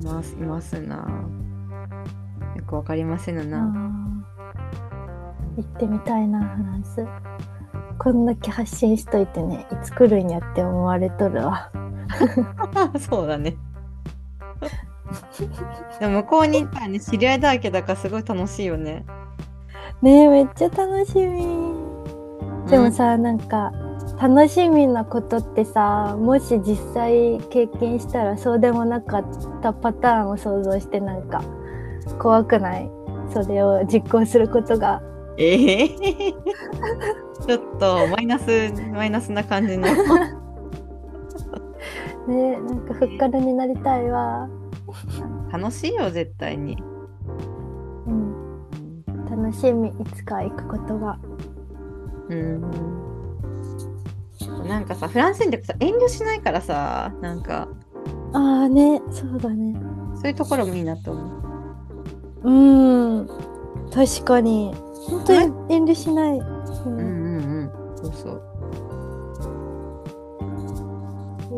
[0.00, 1.06] いますいますな。
[2.70, 3.58] よくわかりませんあな。
[5.56, 7.04] ー行ってみたいなフランス。
[7.98, 11.72] こんだけ発信しといてねいつ来るんやって思われとるわ。
[13.00, 13.56] そうだね。
[15.98, 19.04] でも向こうに行ったらね知り合いだらけだからすごい楽しいよね。
[20.00, 21.44] ねえめっちゃ楽しみ。
[22.66, 23.72] うでもさ、なんか
[24.22, 29.24] 楽しみなことってさもし実際経験したらそうでもなかっ
[29.60, 31.42] たパターンを想像してなんか
[32.18, 32.90] 怖くない？
[33.32, 35.02] それを実行することが。
[35.36, 35.88] ええ
[37.46, 39.86] ちょっとマイナスマイナスな感じの。
[42.28, 44.48] ねなんかふっかるになりたいわ。
[45.52, 46.76] 楽しいよ絶対に、
[48.06, 49.04] うん。
[49.30, 51.18] 楽しみいつか行くことが。
[52.28, 52.60] うん、
[54.68, 57.66] なんかさフランス人ってさ遠慮しないからさなんか。
[58.32, 59.74] ああねそうだね。
[60.14, 61.39] そういうところもいいなと思う
[62.42, 63.28] うん。
[63.92, 64.74] 確かに。
[65.08, 65.38] 本当に
[65.68, 67.72] 遠慮しない、うんうんうん。
[67.96, 68.42] そうそう。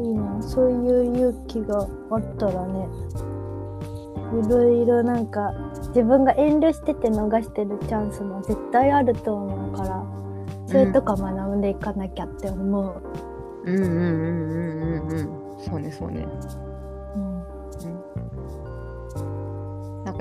[0.04, 0.42] いいな。
[0.42, 2.88] そういう勇気があったらね。
[4.34, 5.52] いろいろなんか
[5.88, 10.02] 自分が遠慮してて逃してるチャンスも絶対あると思うから
[10.66, 13.02] それとか学んでいかなきゃって思う、
[13.64, 13.76] うん。
[13.76, 14.00] うんうんうん
[15.02, 15.62] うんうん。
[15.62, 16.26] そうねそうね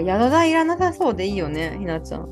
[0.06, 2.30] か宿代いらなさそうでいいよねひなちゃん。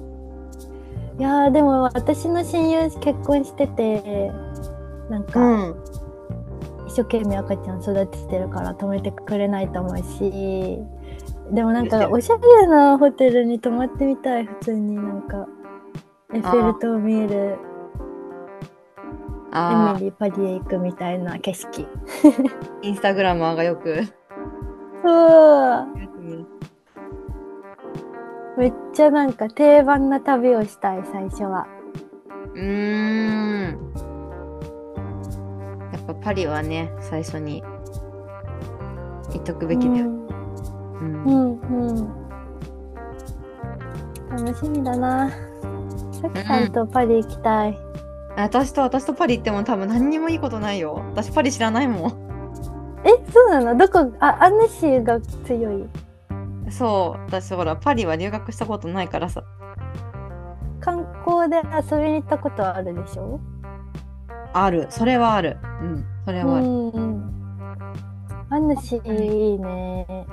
[1.20, 4.32] いやーでも私の親友結婚してて
[5.10, 5.40] なんか、
[5.70, 5.76] ん。
[6.88, 10.80] 一生懸命赤ちゃん育ててるから止めてくれないと思うし
[11.52, 15.48] でもなんかおしゃれなホテルに泊まってみたい普通になんか
[16.34, 17.58] エッフェル塔見えるエ
[19.52, 21.82] あミリーパリへ行くみたいな景色。
[21.82, 21.88] ー
[22.82, 24.04] インスタグラマーがよく。
[25.04, 25.88] そう
[28.60, 31.66] めっちゃなんか定番な旅をしたい最初は。
[32.54, 33.94] うーん。
[35.94, 37.64] やっぱパリはね最初に
[39.32, 41.24] 行っとくべきだよ、うん。
[41.24, 41.98] うんうん。
[44.30, 44.46] うん。
[44.46, 45.30] 楽しみだな
[46.22, 46.70] さきさん。
[46.74, 47.80] とパリ行きたい、
[48.36, 52.12] 私と私とパリ行っても多分何にもいいことないよ私パリ知らないもん。
[53.06, 55.86] えそうなのどこあアンネシーが強い
[56.72, 59.44] そう私ほらパリは留学したことないからさ。
[60.80, 63.40] 観光で遊びに行ったことあるでしょ？
[64.54, 64.88] ある。
[64.90, 65.58] それはある。
[65.82, 66.06] うん。
[66.26, 66.66] それはある、
[68.50, 70.26] アンネシーいいね。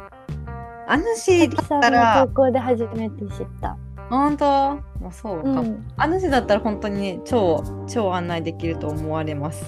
[0.89, 3.77] あのしだったら投稿で初めて知った。
[4.09, 4.77] 本当？
[5.01, 5.51] もうそうか。
[5.63, 5.85] ん。
[5.97, 9.65] あのしだったら本当にね超超案内できると思われます。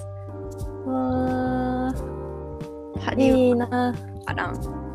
[0.87, 3.05] わー。
[3.05, 3.37] パリは。
[3.37, 3.95] いいな。
[4.27, 4.88] あらん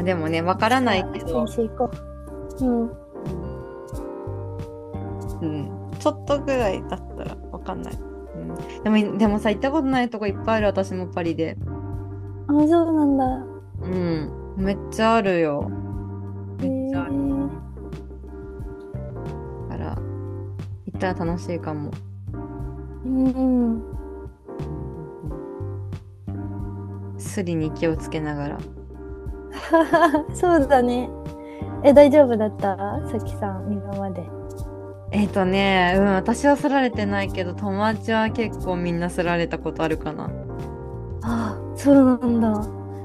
[0.00, 1.46] あでもねわからないけど。
[1.46, 1.90] 先、週行こ
[2.60, 2.64] う。
[2.64, 2.90] うん。
[5.40, 7.98] うん、ちょっとぐらいだったらわかんない、う
[8.38, 11.56] ん、でもでもさ行ったことないとこいっぱいある私もパリで。
[12.46, 13.24] あそうなんだ。
[13.82, 14.54] うん。
[14.56, 15.70] めっちゃあるよ。
[16.58, 17.50] めっちゃあるへー
[19.68, 19.94] から
[20.86, 21.90] 行ったら楽しいかも。
[23.04, 23.24] うん。
[23.26, 23.30] う
[23.76, 23.82] ん。
[27.16, 28.58] スリに気をつけながら
[30.34, 31.10] そうだね。
[31.82, 32.76] え大丈夫だった？
[33.10, 34.22] さきさん今まで。
[35.12, 40.30] えっ、とねうん私はすられてないけど友達は結構みんなすられたことあるかな、
[41.22, 42.48] あそうなんだ。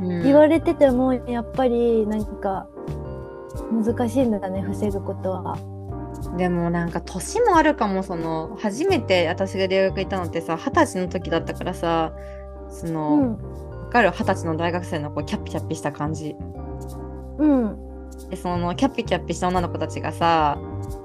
[0.02, 2.68] うん、言われててもやっぱりなんか
[3.72, 5.58] 難しいんだね防ぐことは。
[6.38, 12.12] でもなんか年もあるかもその初めて私が留学行ったのってさ二十歳の時だったからさ
[12.70, 13.32] その、うん。
[13.32, 13.38] わ
[13.96, 16.36] かる二十歳の大学生のこうキャッピキャッピした感じ。
[17.38, 17.78] うん。
[18.30, 20.58] でそのキャッピキャッピした女の子たちがさ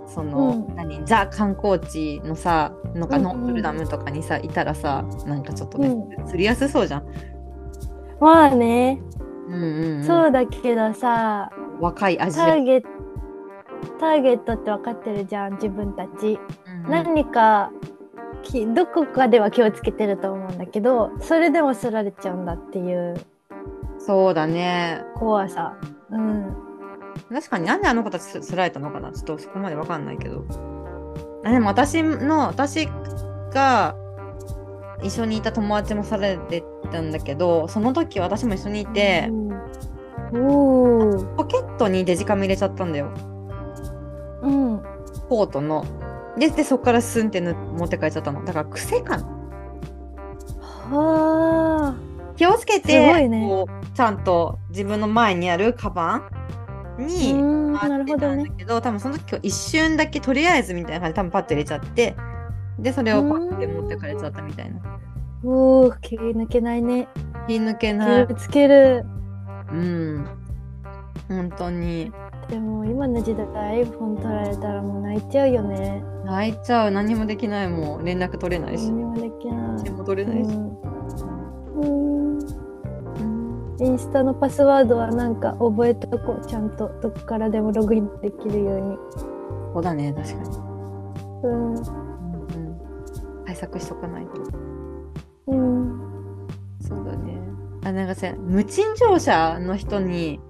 [0.09, 0.75] その、うん。
[0.75, 7.07] 何ザ観光地のさなんかうんノートルダムとかにさいたらさなんかちょっとね、う釣りやすそうじゃん。
[8.21, 9.01] まあね、
[9.47, 12.47] うんうんうん、そうだけどさ若いアジア。
[12.47, 12.89] ターゲット
[13.99, 16.41] ターゲットって分かってるじゃん自分たち。
[16.67, 16.91] うんうん。
[16.91, 17.71] 何か
[18.43, 23.21] きどこかでは気をつけてると思うんだけどそれでもすられちゃうんだっていう
[23.99, 25.03] そうだね。
[25.15, 25.77] 怖さ。
[26.11, 26.57] うん
[27.29, 29.13] 確かになんであの子たちすすられたのかな？
[29.13, 30.45] ちょっとそこまでわかんないけど。
[31.45, 32.89] あでも私の私
[33.53, 33.95] が
[35.03, 39.31] 一緒にいた友達もされてたんだけどその時私も一緒にいて、
[40.33, 43.11] おおポケットにデジカメ入れちゃったんだよ
[44.43, 44.83] うん
[45.29, 45.85] コートの。
[46.41, 49.25] ででそこからスンってぬ持って帰っちゃったのだから癖かな。
[50.91, 52.35] はあ。
[52.37, 53.47] 気をつけすごて、いね。
[53.47, 56.17] こうちゃんと自分の前にあるカバ
[56.99, 58.45] ンにうんあってたなるほどね。
[58.45, 62.17] んだけど多分その時一瞬だけとりあえずみたいな感じで多分パッと入れちゃって
[62.79, 64.81] でそれをパッて持ってかれちゃったみたいな。
[65.45, 67.09] おお気抜けないね。
[67.47, 68.27] 気抜けない。
[68.27, 69.05] 気をつける。
[69.71, 70.27] うん。
[71.29, 72.13] 本当に
[72.51, 73.47] でも今の時代
[73.85, 76.03] iPhone 取られたらもう泣いちゃうよね。
[76.25, 76.91] 泣いちゃう。
[76.91, 78.05] 何もできないもん。
[78.05, 78.91] 連絡取れないし。
[78.91, 79.79] 何もできない。
[79.79, 80.81] 写真も撮れないし、うん。
[81.81, 82.39] うん。
[82.39, 82.41] うん
[83.81, 86.47] インスタのパスワードはなんか覚えとこう。
[86.47, 88.99] ちゃんとどこからでもログインできるように。
[89.73, 90.13] そうだね。
[90.13, 90.57] 確かに、
[91.45, 91.75] うん。
[91.75, 91.85] うんうん、
[93.47, 94.31] 対策しとかないと。
[95.47, 96.01] うん。
[96.81, 97.39] そうだね。
[97.85, 100.41] あなんかさ無賃乗車の人に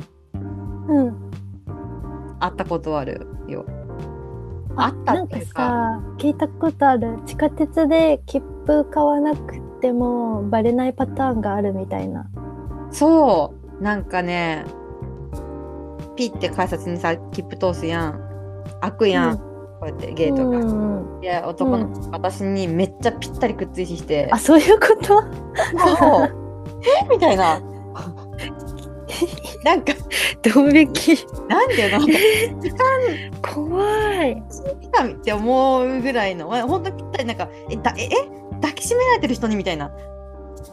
[0.89, 1.31] うん。
[2.41, 3.65] 会ったことあるよ。
[4.77, 5.63] あったなんかっていうか。
[5.63, 7.19] さ聞いたことある。
[7.27, 12.29] 地下鉄で切符買わなくてもバレないパターンがあるみたいな。
[12.91, 13.83] そう。
[13.83, 14.65] なんかね
[16.17, 18.21] ピッて改札にさ切符通すやん。
[18.81, 19.39] 開くやん、うん。
[19.39, 19.45] こ
[19.83, 24.29] うやってゲートが、うんうんで男の子、私にめっちゃぴったりくっついてきて。
[24.33, 25.05] あそういうこと？
[25.05, 25.23] そう。
[27.05, 27.09] え？
[27.11, 27.61] みたいな
[29.65, 29.93] なんか
[30.43, 31.27] ドン引き。
[31.49, 34.33] なんていうの怖い。
[34.33, 36.49] って思うぐらいの。
[36.49, 38.09] まあ本当ぴったりなんかえだええ？
[38.61, 39.91] 抱きしめられてる人にみたいな。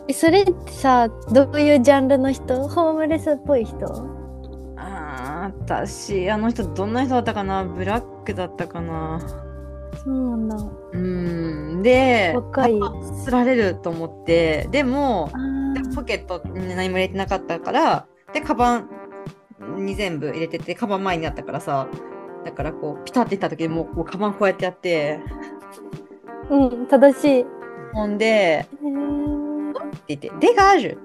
[0.07, 2.67] えそれってさどういうジャンルの人？
[2.67, 3.85] ホームレスっぽい人？
[4.77, 7.63] あー私あの人どんな人だったかな？
[7.63, 9.19] ブラックだったかな？
[10.03, 10.57] そうなんだ。
[10.93, 11.81] うん。
[11.81, 12.79] で若い。
[12.81, 12.91] あ
[13.23, 14.67] すられると思って。
[14.71, 18.89] でもあでポケットに何も入れてなかったからでカバン
[19.85, 21.87] に全部入れててカバン前にあったからさ
[22.45, 25.19] だからこうピタっていった時にもうこうカバンこうやってやって。
[26.49, 27.45] うん正しい。
[27.93, 30.97] ほんでって言って「でがある」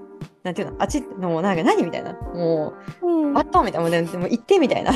[0.45, 2.13] なんていうのあっちのもうなんか何みたいな。
[2.13, 3.33] もうん。
[3.33, 4.93] う「あっと」みたいなもうでも行ってみたいな。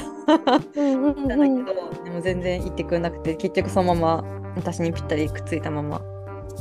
[0.77, 4.25] うんうんなんだけど、うんでも全然行ってくれなくて結局そのまま
[4.57, 6.01] 私にぴったりくっついたまま。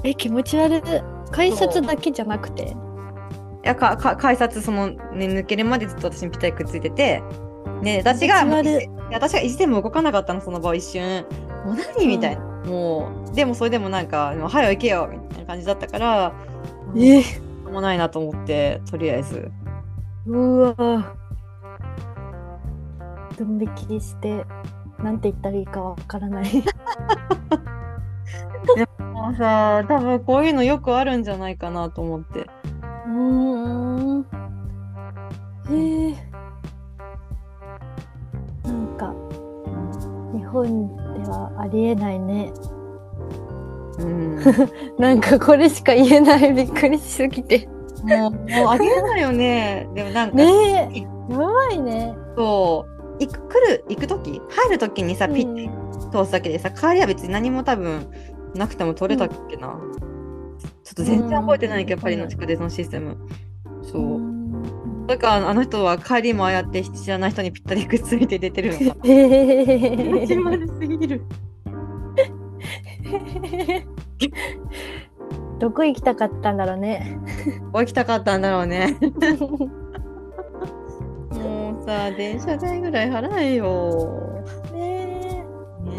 [0.04, 0.82] え気持ち悪い。
[1.32, 2.76] 改札だけじゃなくて？
[3.66, 7.24] いやかか改札その、ね、抜けるまでずっと私にぴったりくっついてて、
[7.82, 8.46] ね、私が
[9.12, 11.26] 私が意地でも動かなかったのその場を一瞬。
[11.66, 12.06] もう何？
[12.06, 16.34] みたいな、もうでもそれでもなんか「もう早よ行けよ」みたいな感じだったから。
[16.96, 17.24] え？
[17.24, 19.52] しょうもないなと思ってとりあえず。
[20.28, 20.76] うわ。
[23.40, 24.46] ドン引きして
[25.00, 26.46] なんて言ったらいいかわからない。
[29.00, 32.46] もうさ多分こういうのよくあるんじゃないかなと思って
[33.06, 34.26] うーん。
[35.70, 36.16] へえ。
[38.64, 39.14] なんか
[40.34, 42.52] 日本ではありえないね。
[44.00, 44.40] うん
[45.00, 47.68] なんかこれしか言えないびっくりしすぎて。
[48.04, 51.00] もうもうありえないよねでもなんか、ねえ。
[51.32, 52.16] やばいね。
[52.38, 54.42] そう行く来る行く時？
[54.50, 55.70] 入る時にさピッて
[56.12, 58.06] 通すだけでさ帰りは別に何も多分
[58.54, 59.80] なくても取れたっけな、
[60.86, 62.04] ちょっと全然覚えてないけど、うん。
[62.04, 63.18] パリの地下鉄のシステム。
[63.82, 64.02] そう。
[64.02, 65.08] う、ん。
[65.08, 68.98] だからあの人は帰りもああやって知らない人にぴったりくっついて出てるのか。
[69.04, 71.24] へ気持ち悪すぎる。
[75.60, 77.18] どこ行きたかったんだろうね。
[77.80, 78.96] 起きたかったんだろうね。
[81.32, 84.44] もうさ電車代ぐらい払えよ。
[84.72, 84.80] ね
[85.84, 85.92] ね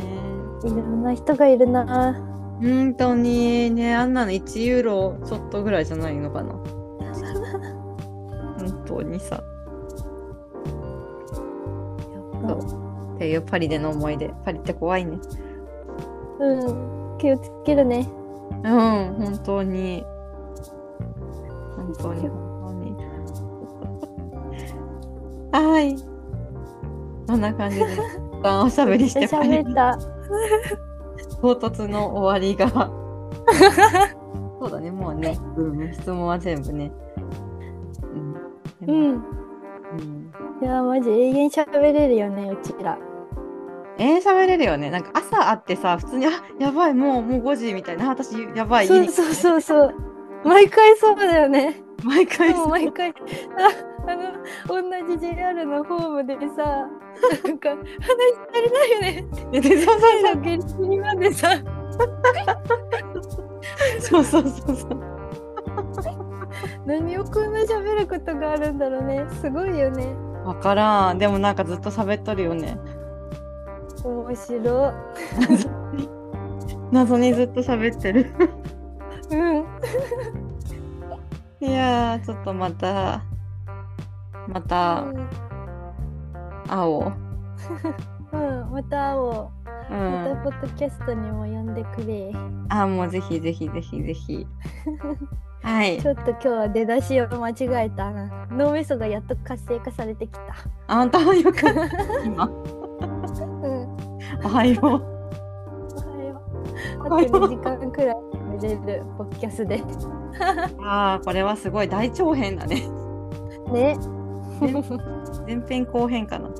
[0.65, 0.69] え。
[0.69, 2.36] いろんな人がいるな。
[2.61, 6.53] 本当にねあんなの1ユーロちょっとぐらいじゃないのかな。
[8.59, 9.43] 本当にさ。
[12.47, 14.31] そうっていうパリでの思い出。
[14.45, 15.19] パリって怖いね。
[16.39, 17.19] うん。
[17.19, 18.09] 気をつけるね。
[18.65, 20.05] うん本当に。
[21.77, 22.97] 本当に本当に。
[25.73, 25.97] はい。
[27.27, 27.85] こんな感じで
[28.45, 29.99] おしゃべりしてまいり喋った。
[31.41, 32.69] 唐突の終わりが
[34.61, 36.93] そうだねもうね、うん、質問は全部ね
[38.87, 39.13] うんうん。
[39.13, 40.27] うん
[40.63, 42.99] いや、マジ永遠喋れるよね、うちら。
[43.99, 44.91] えー、喋れるよね。
[44.91, 49.95] なんか朝会ってさ、普通に、あやばい、もう、もう5時みたいな、あ私、やばい、そうそうそうそう。
[50.45, 51.83] 毎回そうだよね。
[52.05, 53.15] 毎回でも毎回、
[54.07, 54.23] ああの、
[54.69, 56.89] 同じ JR のホームでさ、
[57.45, 57.77] なんか、 話
[58.53, 59.61] 足りないよねって。
[59.61, 61.49] でそう最後、ゲリにまでさ、
[64.01, 65.17] そうそうそうそう。
[66.87, 69.27] 何をこんな喋ることがあるんだろうね。
[69.41, 70.15] すごいよね。
[70.45, 71.19] わからん。
[71.19, 72.79] でもなんかずっと喋っとるよね。
[74.05, 74.95] 面白
[76.93, 78.33] 謎にずっと喋ってる。
[79.31, 79.35] い。
[79.35, 79.67] うん。
[81.61, 83.23] いやー、ちょっとまた、
[84.53, 85.05] また
[86.69, 87.13] 会おう。
[88.33, 89.57] うん、また会おう。
[89.89, 90.43] うまたん。
[90.43, 92.33] ポッドキャストにも呼んでくれ。
[92.69, 94.47] あ、もうぜひぜひぜひぜひ。
[95.63, 96.09] はいち。
[96.09, 98.47] ょっと今日は出だしを間違えたな。
[98.51, 100.41] 脳みそがやっと活性化されてきた。
[100.87, 102.23] あんたはよかった。
[102.25, 102.45] 今。
[102.45, 102.53] うん。
[104.45, 104.85] おはよう。
[107.05, 107.37] おはよう。
[107.37, 108.17] あと2時間くらい
[108.61, 109.83] 寝れるポッキャスで。
[110.83, 112.83] ああ、これはすごい大長編だね。
[113.73, 113.97] ね。
[115.47, 116.51] 前編後編かな。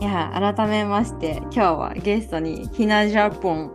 [0.00, 3.70] いや、改めまして、今日はゲストにひなジャポン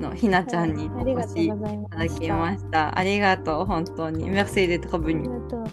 [0.00, 2.28] のひなちゃんにお越しいただき。
[2.30, 2.98] ました。
[2.98, 4.30] ありがとう、本当に。
[4.30, 5.22] Merci d'être あ venu.
[5.22, 5.64] りがとう。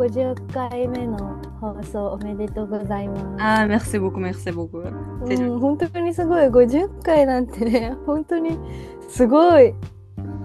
[0.00, 3.42] 50回目の放送おめでとうございます。
[3.42, 4.80] ああ、merci beaucoup, merci beaucoup.
[4.80, 8.58] うん、本当にすごい50回なんてね本当に
[9.10, 9.74] すごい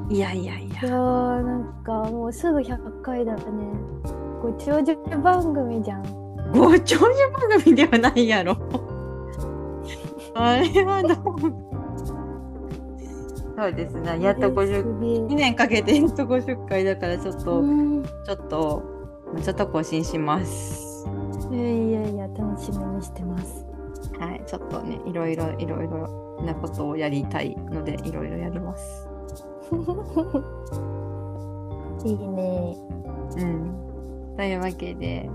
[0.10, 0.90] いやいやいいやや。
[0.90, 3.42] ーなんかもうすぐ100回だね
[4.42, 6.04] ご長寿番組じゃん
[6.54, 7.04] ご長寿
[7.50, 8.56] 番組ではないやろ。
[10.36, 11.16] あれはどう？
[13.58, 14.20] そうですね。
[14.22, 18.84] やっと50、2す年かけてやっと50回だからちょっと、うんちょっと、
[19.42, 21.08] ちょっと更新します。
[21.52, 23.66] いやいやいや楽しみにしてます
[24.20, 29.08] はい、ちょっとね、いろいろいろいろなことをやりたいので、いろいろやります。
[32.06, 32.78] いいね
[33.38, 33.76] うん。
[34.38, 35.30] というわけで、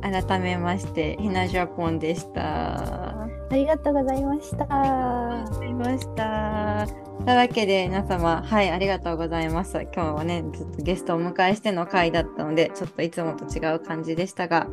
[0.00, 3.28] 改めまして、ひなジャポンでした。
[3.50, 6.86] ありがとうございましたありがとうございました。
[7.24, 9.80] というわけで、皆様、はい、ありがとうございます。
[9.94, 14.68] 今日はね、ずっとゲストをお迎えしての回だったので、ちょっといつもと違う感じでしたが、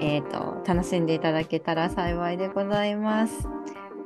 [0.00, 3.48] えっ、と、楽しんでいただけたら幸いでございます。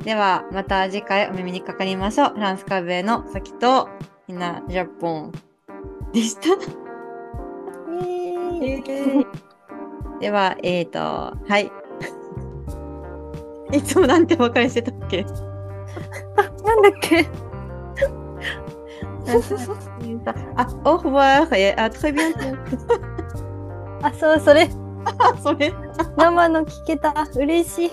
[0.05, 2.29] では、また次回お耳にかかりましょう。
[2.31, 3.89] フランスカベのさきと、
[4.29, 5.33] ひなジャポン
[6.12, 6.49] でした？
[10.20, 11.72] では、えっ、と、はい。
[13.76, 15.22] いつもなんてお別れしてたっけ？
[15.24, 17.26] なんだっけ？
[20.57, 22.55] あ、au revoir et à très bientôt.
[24.03, 24.68] あそうそれ
[25.18, 25.72] あ、それ？
[26.18, 27.91] 生の聞けた嬉しい